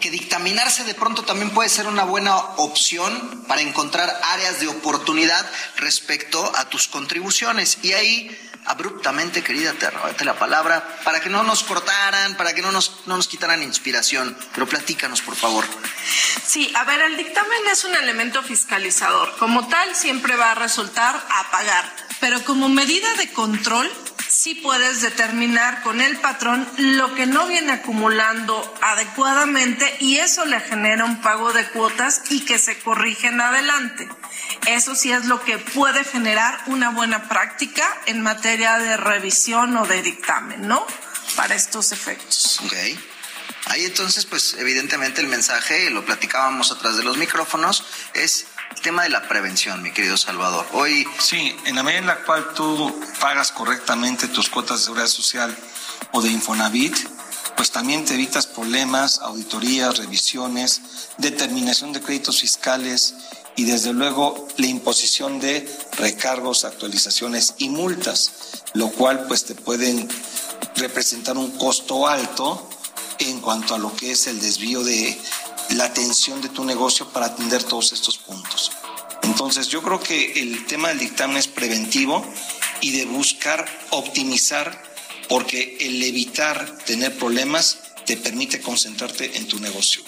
[0.00, 5.44] que dictaminarse de pronto también puede ser una buena opción para encontrar áreas de oportunidad
[5.76, 7.78] respecto a tus contribuciones.
[7.82, 12.62] Y ahí, abruptamente, querida, te robaste la palabra, para que no nos cortaran, para que
[12.62, 14.36] no nos, no nos quitaran inspiración.
[14.54, 15.64] Pero platícanos, por favor.
[16.46, 19.36] Sí, a ver, el dictamen es un elemento fiscalizador.
[19.38, 22.08] Como tal, siempre va a resultar a pagar.
[22.20, 23.90] Pero como medida de control,
[24.28, 30.60] sí puedes determinar con el patrón lo que no viene acumulando adecuadamente y eso le
[30.60, 34.08] genera un pago de cuotas y que se corrige en adelante.
[34.66, 39.86] Eso sí es lo que puede generar una buena práctica en materia de revisión o
[39.86, 40.86] de dictamen, ¿no?
[41.36, 42.60] Para estos efectos.
[42.64, 42.74] Ok.
[43.66, 47.84] Ahí entonces, pues evidentemente el mensaje, lo platicábamos atrás de los micrófonos,
[48.14, 50.66] es el tema de la prevención, mi querido Salvador.
[50.72, 55.08] Hoy Sí, en la medida en la cual tú pagas correctamente tus cuotas de seguridad
[55.08, 55.56] social
[56.12, 56.96] o de Infonavit,
[57.58, 60.80] pues también te evitas problemas, auditorías, revisiones,
[61.16, 63.16] determinación de créditos fiscales
[63.56, 68.30] y desde luego la imposición de recargos, actualizaciones y multas,
[68.74, 70.08] lo cual pues te pueden
[70.76, 72.70] representar un costo alto
[73.18, 75.20] en cuanto a lo que es el desvío de
[75.70, 78.70] la atención de tu negocio para atender todos estos puntos.
[79.24, 82.24] Entonces yo creo que el tema del dictamen es preventivo
[82.80, 84.87] y de buscar optimizar
[85.28, 90.02] porque el evitar tener problemas te permite concentrarte en tu negocio.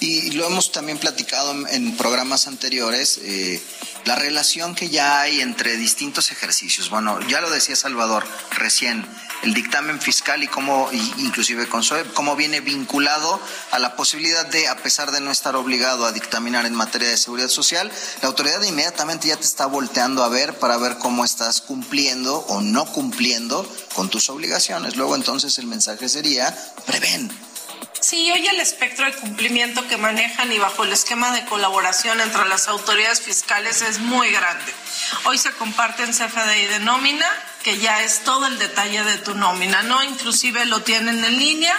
[0.00, 3.60] Y lo hemos también platicado en, programas anteriores, eh,
[4.04, 6.88] la relación que ya hay entre distintos ejercicios.
[6.88, 9.04] Bueno, ya lo decía Salvador recién,
[9.42, 10.88] el dictamen fiscal y cómo,
[11.18, 13.40] inclusive con SOE, cómo viene vinculado
[13.70, 17.16] a la posibilidad de, a pesar de no estar obligado a dictaminar en materia de
[17.16, 17.90] seguridad social,
[18.22, 22.60] la autoridad inmediatamente ya te está volteando a ver para ver cómo estás cumpliendo o
[22.60, 24.96] no cumpliendo con tus obligaciones.
[24.96, 27.30] Luego entonces el mensaje sería, prevén,
[28.00, 32.48] Sí, hoy el espectro de cumplimiento que manejan y bajo el esquema de colaboración entre
[32.48, 34.72] las autoridades fiscales es muy grande.
[35.24, 37.26] Hoy se comparten CFDI de nómina,
[37.64, 40.02] que ya es todo el detalle de tu nómina, ¿no?
[40.04, 41.74] Inclusive lo tienen en línea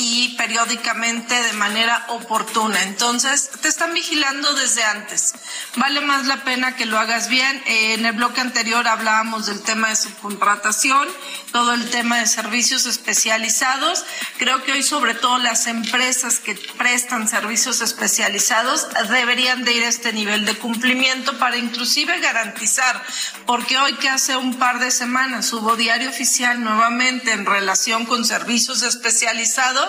[0.00, 2.80] y periódicamente de manera oportuna.
[2.84, 5.34] Entonces, te están vigilando desde antes.
[5.74, 7.60] Vale más la pena que lo hagas bien.
[7.66, 11.08] Eh, en el bloque anterior hablábamos del tema de subcontratación,
[11.50, 14.04] todo el tema de servicios especializados.
[14.38, 19.88] Creo que hoy sobre todo las empresas que prestan servicios especializados deberían de ir a
[19.88, 23.02] este nivel de cumplimiento para inclusive garantizar,
[23.46, 28.24] porque hoy que hace un par de semanas hubo diario oficial nuevamente en relación con
[28.24, 29.87] servicios especializados,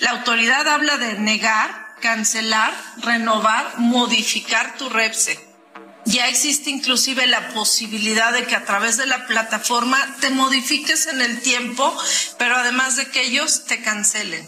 [0.00, 5.48] la autoridad habla de negar, cancelar, renovar, modificar tu REPSE.
[6.04, 11.20] Ya existe inclusive la posibilidad de que a través de la plataforma te modifiques en
[11.20, 11.94] el tiempo,
[12.38, 14.46] pero además de que ellos te cancelen.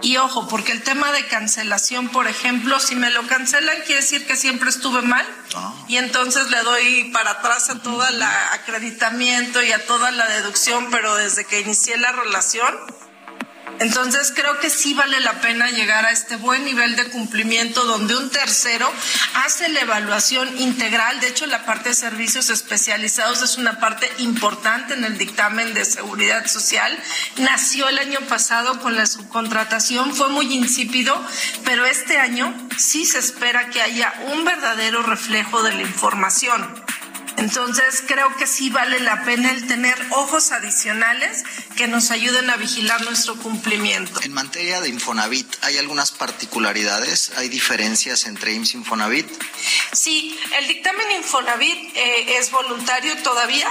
[0.00, 4.26] Y ojo, porque el tema de cancelación, por ejemplo, si me lo cancelan, quiere decir
[4.26, 5.26] que siempre estuve mal.
[5.88, 10.90] Y entonces le doy para atrás a todo el acreditamiento y a toda la deducción,
[10.90, 12.74] pero desde que inicié la relación.
[13.80, 18.16] Entonces creo que sí vale la pena llegar a este buen nivel de cumplimiento donde
[18.16, 18.90] un tercero
[19.44, 21.20] hace la evaluación integral.
[21.20, 25.84] De hecho, la parte de servicios especializados es una parte importante en el dictamen de
[25.84, 26.96] seguridad social.
[27.38, 31.20] Nació el año pasado con la subcontratación, fue muy insípido,
[31.64, 36.83] pero este año sí se espera que haya un verdadero reflejo de la información.
[37.36, 41.44] Entonces creo que sí vale la pena el tener ojos adicionales
[41.76, 44.20] que nos ayuden a vigilar nuestro cumplimiento.
[44.22, 47.32] En materia de Infonavit, ¿hay algunas particularidades?
[47.36, 49.26] ¿Hay diferencias entre IMSS y Infonavit?
[49.92, 53.70] Sí, el dictamen Infonavit eh, es voluntario todavía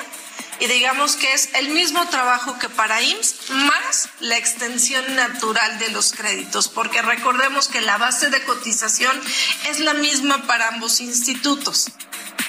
[0.59, 5.89] y digamos que es el mismo trabajo que para IMSS más la extensión natural de
[5.89, 9.19] los créditos, porque recordemos que la base de cotización
[9.69, 11.87] es la misma para ambos institutos.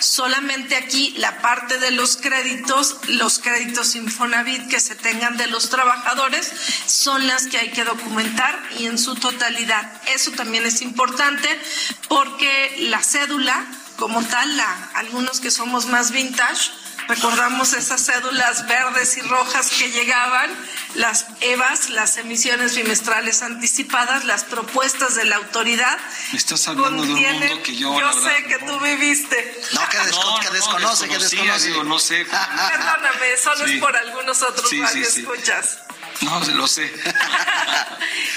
[0.01, 5.71] Solamente aquí la parte de los créditos, los créditos Infonavit que se tengan de los
[5.71, 6.53] trabajadores,
[6.87, 10.03] son las que hay que documentar y en su totalidad.
[10.15, 11.49] Eso también es importante
[12.09, 13.65] porque la cédula,
[13.97, 14.61] como tal,
[14.95, 16.71] algunos que somos más vintage,
[17.09, 20.51] Recordamos esas cédulas verdes y rojas que llegaban,
[20.95, 25.99] las EVAs, las emisiones bimestrales anticipadas, las propuestas de la autoridad.
[26.33, 27.99] Me estás hablando de un mundo que yo.
[27.99, 29.63] Yo sé que tú viviste.
[29.73, 31.69] No, que, desco que desconoce, que desconoce.
[31.69, 32.25] Digo, no sé.
[32.25, 33.75] Perdóname, solo Sí.
[33.75, 35.21] es por algunos otros Sí, sí, sí.
[35.21, 35.79] escuchas.
[36.21, 36.93] No, lo sé.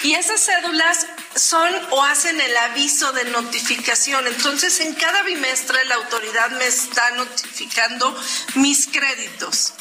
[0.04, 1.06] Y esas cédulas
[1.36, 4.26] son o hacen el aviso de notificación.
[4.28, 8.16] Entonces, en cada bimestre la autoridad me está notificando
[8.56, 9.74] mis créditos.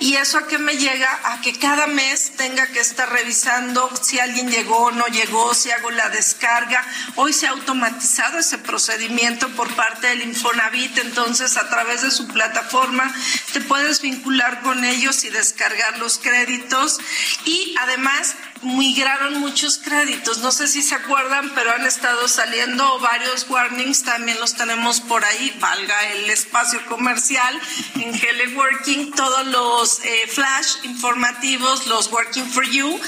[0.00, 1.08] ¿Y eso a qué me llega?
[1.24, 5.70] A que cada mes tenga que estar revisando si alguien llegó o no llegó, si
[5.70, 6.82] hago la descarga.
[7.16, 12.26] Hoy se ha automatizado ese procedimiento por parte del Infonavit, entonces a través de su
[12.28, 13.14] plataforma
[13.52, 16.98] te puedes vincular con ellos y descargar los créditos.
[17.44, 20.38] Y además migraron muchos créditos.
[20.38, 25.24] No sé si se acuerdan, pero han estado saliendo varios warnings, también los tenemos por
[25.24, 27.60] ahí, valga el espacio comercial,
[27.94, 33.00] en Teleworking, todos los eh, flash informativos, los Working for You,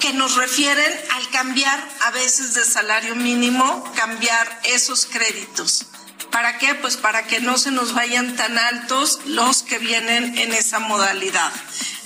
[0.00, 5.86] que nos refieren al cambiar a veces de salario mínimo, cambiar esos créditos.
[6.30, 6.74] ¿Para qué?
[6.74, 11.52] Pues para que no se nos vayan tan altos los que vienen en esa modalidad.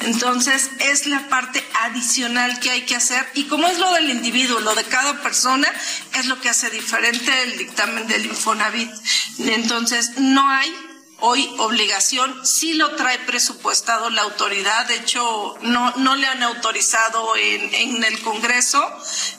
[0.00, 4.60] Entonces, es la parte adicional que hay que hacer y como es lo del individuo,
[4.60, 5.68] lo de cada persona,
[6.14, 8.90] es lo que hace diferente el dictamen del Infonavit.
[9.38, 10.74] Entonces, no hay
[11.20, 17.36] hoy obligación, sí lo trae presupuestado la autoridad, de hecho no, no le han autorizado
[17.36, 18.84] en, en el Congreso,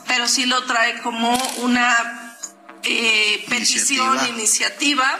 [0.07, 2.22] pero sí lo trae como una
[2.83, 4.29] eh, petición, Iniciativa.
[4.29, 5.19] iniciativa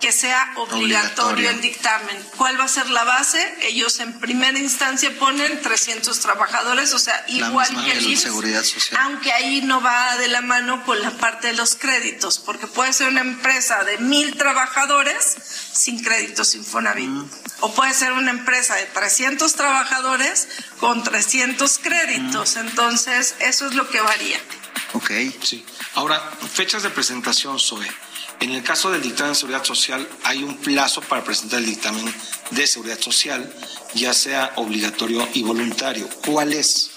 [0.00, 1.50] que sea obligatorio, Obligatorio.
[1.50, 2.26] el dictamen.
[2.36, 3.54] ¿Cuál va a ser la base?
[3.68, 8.98] Ellos en primera instancia ponen 300 trabajadores, o sea, La igual que el Seguridad Social.
[9.04, 12.92] aunque ahí no va de la mano con la parte de los créditos, porque puede
[12.92, 15.36] ser una empresa de mil trabajadores
[15.72, 17.08] sin créditos Infonavit,
[17.60, 20.48] o puede ser una empresa de 300 trabajadores
[20.80, 24.40] con 300 créditos, entonces eso es lo que varía.
[24.94, 25.10] Ok.
[25.42, 25.64] Sí.
[25.94, 26.20] Ahora,
[26.52, 27.86] fechas de presentación, Zoe.
[28.40, 32.12] En el caso del dictamen de seguridad social, hay un plazo para presentar el dictamen
[32.50, 33.52] de seguridad social,
[33.94, 36.08] ya sea obligatorio y voluntario.
[36.24, 36.90] ¿Cuál es?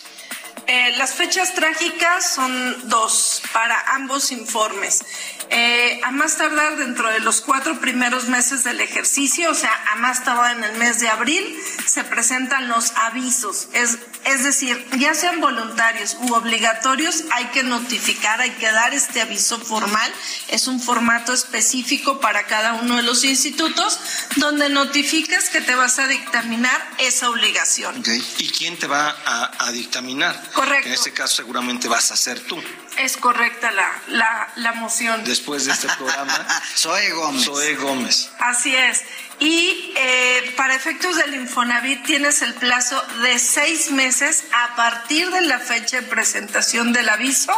[0.67, 5.03] Eh, las fechas trágicas son dos para ambos informes.
[5.51, 9.95] Eh, a más tardar dentro de los cuatro primeros meses del ejercicio, o sea, a
[9.97, 11.55] más tardar en el mes de abril,
[11.85, 13.67] se presentan los avisos.
[13.73, 19.21] Es, es decir, ya sean voluntarios u obligatorios, hay que notificar, hay que dar este
[19.21, 20.11] aviso formal.
[20.47, 23.99] Es un formato específico para cada uno de los institutos
[24.37, 28.03] donde notificas que te vas a dictaminar esa obligación.
[28.39, 30.54] ¿Y quién te va a, a dictaminar?
[30.83, 32.61] En este caso seguramente vas a ser tú.
[32.97, 35.23] Es correcta la, la, la moción.
[35.23, 36.33] Después de este programa.
[36.77, 37.45] Zoe Gómez.
[37.45, 38.29] Zoe Gómez.
[38.39, 39.01] Así es.
[39.37, 45.41] Y eh, para efectos del Infonavit tienes el plazo de seis meses a partir de
[45.41, 47.51] la fecha de presentación del aviso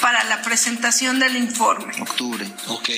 [0.00, 1.92] para la presentación del informe.
[2.00, 2.46] Octubre.
[2.68, 2.88] Ok.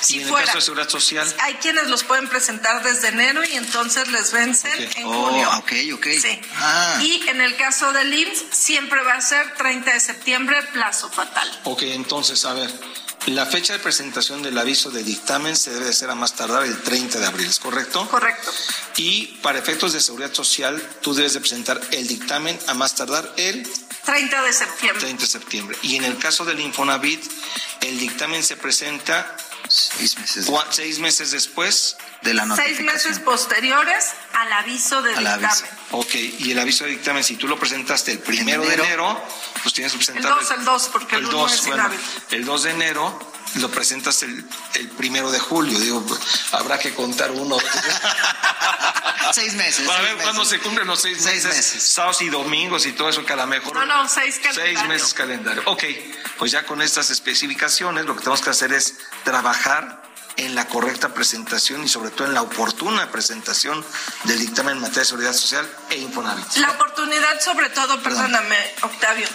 [0.00, 3.08] Si y en fuera- el caso de Seguridad Social, Hay quienes los pueden presentar desde
[3.08, 5.50] enero y entonces les vencen en Oh, junio.
[5.58, 6.06] ok, ok.
[6.20, 6.40] Sí.
[6.58, 6.98] Ah.
[7.02, 11.31] Y en el caso del IMSS siempre va a ser 30 de septiembre, plazo fatal.
[11.64, 12.70] Ok, entonces, a ver,
[13.26, 16.64] la fecha de presentación del aviso de dictamen se debe de hacer a más tardar
[16.64, 18.08] el 30 de abril, ¿es correcto?
[18.08, 18.50] Correcto.
[18.96, 23.32] Y para efectos de seguridad social, tú debes de presentar el dictamen a más tardar
[23.36, 23.68] el
[24.04, 25.00] 30 de septiembre.
[25.00, 25.78] 30 de septiembre.
[25.82, 27.24] Y en el caso del Infonavit,
[27.80, 29.36] el dictamen se presenta
[29.68, 31.96] Seis meses cua- seis meses después.
[32.22, 32.86] de la Seis notificación.
[32.86, 35.44] meses posteriores al aviso de Al dictamen.
[35.46, 35.64] aviso.
[35.90, 38.84] Ok, y el aviso de dictamen, si tú lo presentaste el primero de enero.
[38.84, 39.24] enero,
[39.62, 40.40] pues tienes que El presentarlo.
[40.40, 41.90] 2, el 2, porque el 1 2, es bueno,
[42.30, 44.44] el 2 de enero lo presentas el,
[44.74, 45.78] el primero de julio.
[45.78, 46.20] Digo, pues,
[46.52, 47.56] habrá que contar uno.
[49.32, 49.86] Seis meses.
[49.86, 51.82] Para seis ver cuándo se cumplen los seis, Seis meses, meses.
[51.82, 53.74] sábados y domingos y todo eso que a lo mejor.
[53.74, 54.88] No, no, seis Seis calendarios.
[54.88, 55.62] meses calendario.
[55.66, 55.84] Ok,
[56.38, 60.01] pues ya con estas especificaciones lo que tenemos que hacer es trabajar
[60.36, 63.84] en la correcta presentación y sobre todo en la oportuna presentación
[64.24, 66.56] del dictamen en materia de seguridad social e Infonavit.
[66.56, 69.26] La oportunidad, sobre todo, perdóname, Octavio,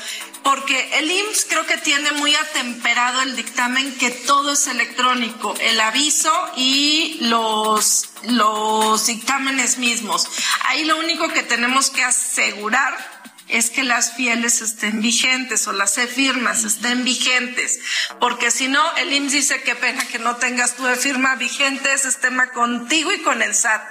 [0.43, 5.79] porque el IMSS creo que tiene muy atemperado el dictamen que todo es electrónico, el
[5.79, 10.27] aviso y los, los dictámenes mismos.
[10.65, 13.16] Ahí lo único que tenemos que asegurar
[13.47, 17.79] es que las fieles estén vigentes o las e-firmas estén vigentes,
[18.19, 22.09] porque si no, el IMSS dice qué pena que no tengas tu e-firma vigente, ese
[22.09, 23.81] es tema contigo y con el SAT.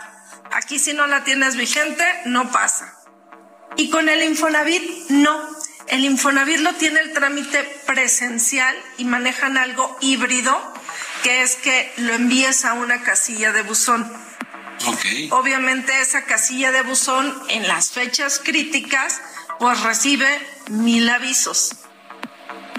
[0.52, 2.96] Aquí si no la tienes vigente, no pasa.
[3.76, 5.57] Y con el Infonavit, no.
[5.88, 10.74] El Infonavit lo tiene el trámite presencial y manejan algo híbrido,
[11.22, 14.11] que es que lo envíes a una casilla de buzón.
[14.86, 15.04] Ok.
[15.30, 19.20] Obviamente esa casilla de buzón en las fechas críticas,
[19.59, 20.26] pues recibe
[20.70, 21.72] mil avisos.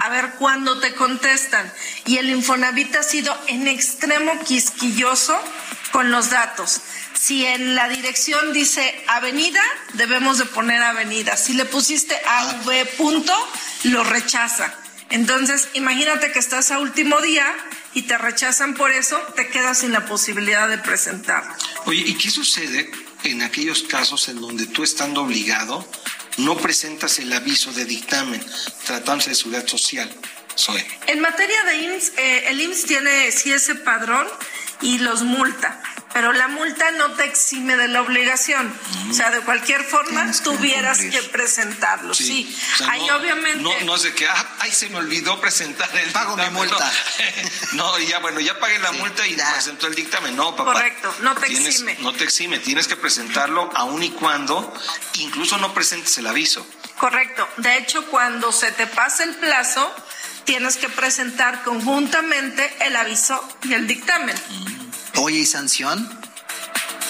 [0.00, 1.72] A ver cuándo te contestan.
[2.06, 5.36] Y el Infonavit ha sido en extremo quisquilloso
[5.90, 6.80] con los datos.
[7.18, 9.60] Si en la dirección dice avenida,
[9.94, 11.36] debemos de poner avenida.
[11.36, 13.34] Si le pusiste AV punto,
[13.84, 14.72] lo rechaza.
[15.10, 17.46] Entonces, imagínate que estás a último día
[17.94, 21.52] y te rechazan por eso, te quedas sin la posibilidad de presentarlo.
[21.86, 22.90] Oye, ¿y qué sucede
[23.24, 25.88] en aquellos casos en donde tú estando obligado
[26.38, 28.44] no presentas el aviso de dictamen
[28.84, 30.10] tratándose de seguridad social?
[30.56, 30.84] Zoe.
[31.06, 34.26] En materia de IMSS, eh, el IMSS tiene sí ese padrón
[34.80, 35.80] y los multa,
[36.12, 38.72] pero la multa no te exime de la obligación.
[39.10, 41.20] O sea, de cualquier forma, que tuvieras cumplir.
[41.22, 42.14] que presentarlo.
[42.14, 43.62] Sí, O sea, ahí no, obviamente.
[43.62, 46.68] No, no es de que, ah, ay, se me olvidó presentar el Pago mi dictamen.
[46.68, 46.92] multa.
[47.72, 49.52] No, ya, bueno, ya pagué la multa y ya.
[49.52, 50.34] presentó el dictamen.
[50.34, 50.72] No, papá.
[50.72, 51.96] Correcto, no te Tienes- exime.
[52.00, 54.72] No te exime, tienes que presentarlo aun y cuando
[55.14, 56.66] incluso no presentes el aviso.
[56.96, 57.46] Correcto.
[57.58, 59.94] De hecho, cuando se te pasa el plazo,
[60.44, 64.34] tienes que presentar conjuntamente el aviso y el dictamen.
[65.20, 66.08] Oye, ¿y sanción?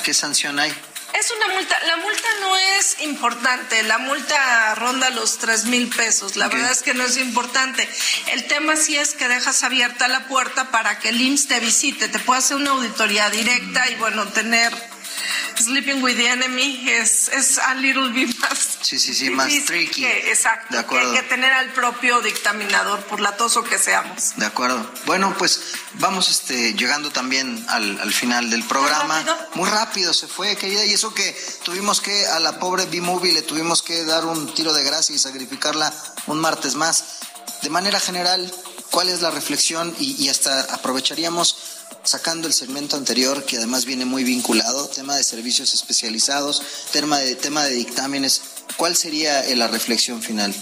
[0.02, 0.70] ¿Qué sanción hay?
[1.12, 6.36] Es una multa, la multa no es importante, la multa ronda los tres mil pesos,
[6.36, 7.86] la verdad es que no es importante.
[8.32, 12.08] El tema sí es que dejas abierta la puerta para que el IMSS te visite,
[12.08, 14.72] te puede hacer una auditoría directa y bueno, tener
[15.58, 18.78] Sleeping with the Enemy es, es a little bit más.
[18.82, 20.02] Sí, sí, sí, más tricky.
[20.02, 21.12] que- exacto, De acuerdo.
[21.12, 24.36] que, que tener al propio dictaminador, por latoso que seamos.
[24.36, 24.90] De acuerdo.
[25.06, 25.60] Bueno, pues
[25.94, 29.16] vamos este, llegando también al, al final del programa.
[29.18, 29.36] rápido?
[29.54, 30.84] Muy rápido se fue, querida.
[30.84, 34.72] Y eso que tuvimos que, a la pobre B-Movie le tuvimos que dar un tiro
[34.72, 35.92] de gracia y sacrificarla
[36.26, 37.04] un martes más.
[37.62, 38.52] De manera general,
[38.90, 39.94] ¿cuál es la reflexión?
[39.98, 41.56] Y, y hasta aprovecharíamos
[42.04, 46.62] sacando el segmento anterior, que además viene muy vinculado, tema de servicios especializados,
[46.92, 48.42] tema de, tema de dictámenes.
[48.76, 50.54] ¿Cuál sería eh, la reflexión final?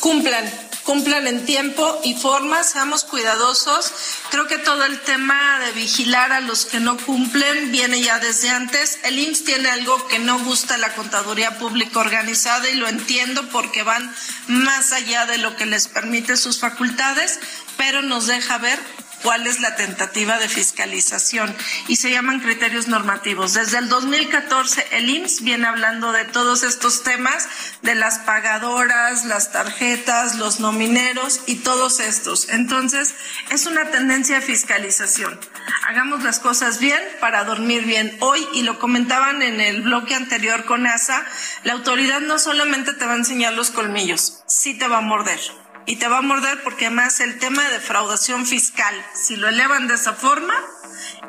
[0.00, 0.48] Cumplan,
[0.84, 3.92] cumplan en tiempo y forma, seamos cuidadosos.
[4.30, 8.50] Creo que todo el tema de vigilar a los que no cumplen viene ya desde
[8.50, 8.98] antes.
[9.02, 13.82] El IMSS tiene algo que no gusta la contaduría pública organizada y lo entiendo porque
[13.82, 14.14] van
[14.46, 17.40] más allá de lo que les permite sus facultades,
[17.76, 18.78] pero nos deja ver
[19.22, 21.54] cuál es la tentativa de fiscalización
[21.86, 23.54] y se llaman criterios normativos.
[23.54, 27.48] Desde el 2014 el IMSS viene hablando de todos estos temas,
[27.82, 32.48] de las pagadoras, las tarjetas, los nomineros y todos estos.
[32.50, 33.14] Entonces,
[33.50, 35.38] es una tendencia de fiscalización.
[35.86, 38.16] Hagamos las cosas bien para dormir bien.
[38.20, 41.24] Hoy, y lo comentaban en el bloque anterior con ASA,
[41.64, 45.40] la autoridad no solamente te va a enseñar los colmillos, sí te va a morder
[45.88, 49.88] y te va a morder porque además el tema de defraudación fiscal, si lo elevan
[49.88, 50.54] de esa forma,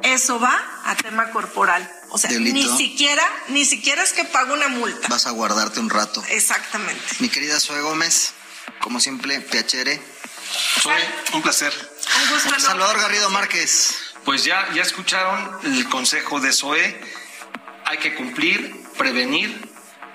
[0.04, 0.54] eso va
[0.84, 1.90] a tema corporal.
[2.10, 2.56] O sea, Delito.
[2.56, 5.08] ni siquiera, ni siquiera es que pague una multa.
[5.08, 6.22] Vas a guardarte un rato.
[6.28, 7.02] Exactamente.
[7.20, 8.34] Mi querida Zoe Gómez,
[8.82, 10.02] como siempre, piacere.
[10.82, 11.02] Soy
[11.34, 11.74] un placer.
[12.22, 12.60] Un gusto.
[12.60, 13.96] Salvador Garrido Márquez.
[14.26, 17.00] Pues ya, ya escucharon el consejo de SOE.
[17.86, 19.70] Hay que cumplir, prevenir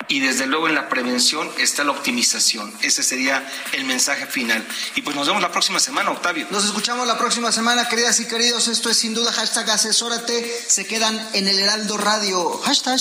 [0.08, 2.72] y desde luego en la prevención está la optimización.
[2.82, 4.66] Ese sería el mensaje final.
[4.94, 6.46] Y pues nos vemos la próxima semana, Octavio.
[6.50, 8.68] Nos escuchamos la próxima semana, queridas y queridos.
[8.68, 10.64] Esto es sin duda hashtag asesórate.
[10.68, 12.58] Se quedan en el Heraldo Radio.
[12.64, 13.00] Hashtag.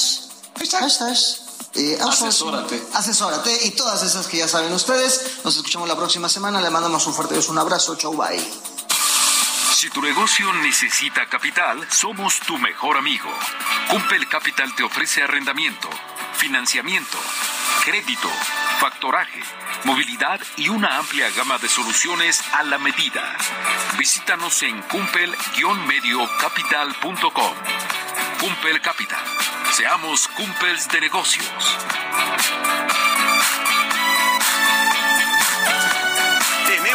[0.57, 1.17] Hashtag.
[1.75, 2.27] eh, outsourcing.
[2.27, 2.83] Asesórate.
[2.93, 5.39] Asesórate y todas esas que ya saben ustedes.
[5.43, 6.61] Nos escuchamos la próxima semana.
[6.61, 7.95] Le mandamos un fuerte beso, un abrazo.
[7.95, 8.39] Chau, bye.
[9.75, 13.29] Si tu negocio necesita capital, somos tu mejor amigo.
[13.89, 15.89] Cumpel Capital te ofrece arrendamiento,
[16.35, 17.17] financiamiento,
[17.85, 18.29] crédito,
[18.79, 19.41] factoraje,
[19.85, 23.35] movilidad y una amplia gama de soluciones a la medida.
[23.97, 27.53] Visítanos en cumpel-mediocapital.com.
[28.39, 29.25] Cumpel Capital.
[29.71, 31.77] Seamos cumpels de negocios.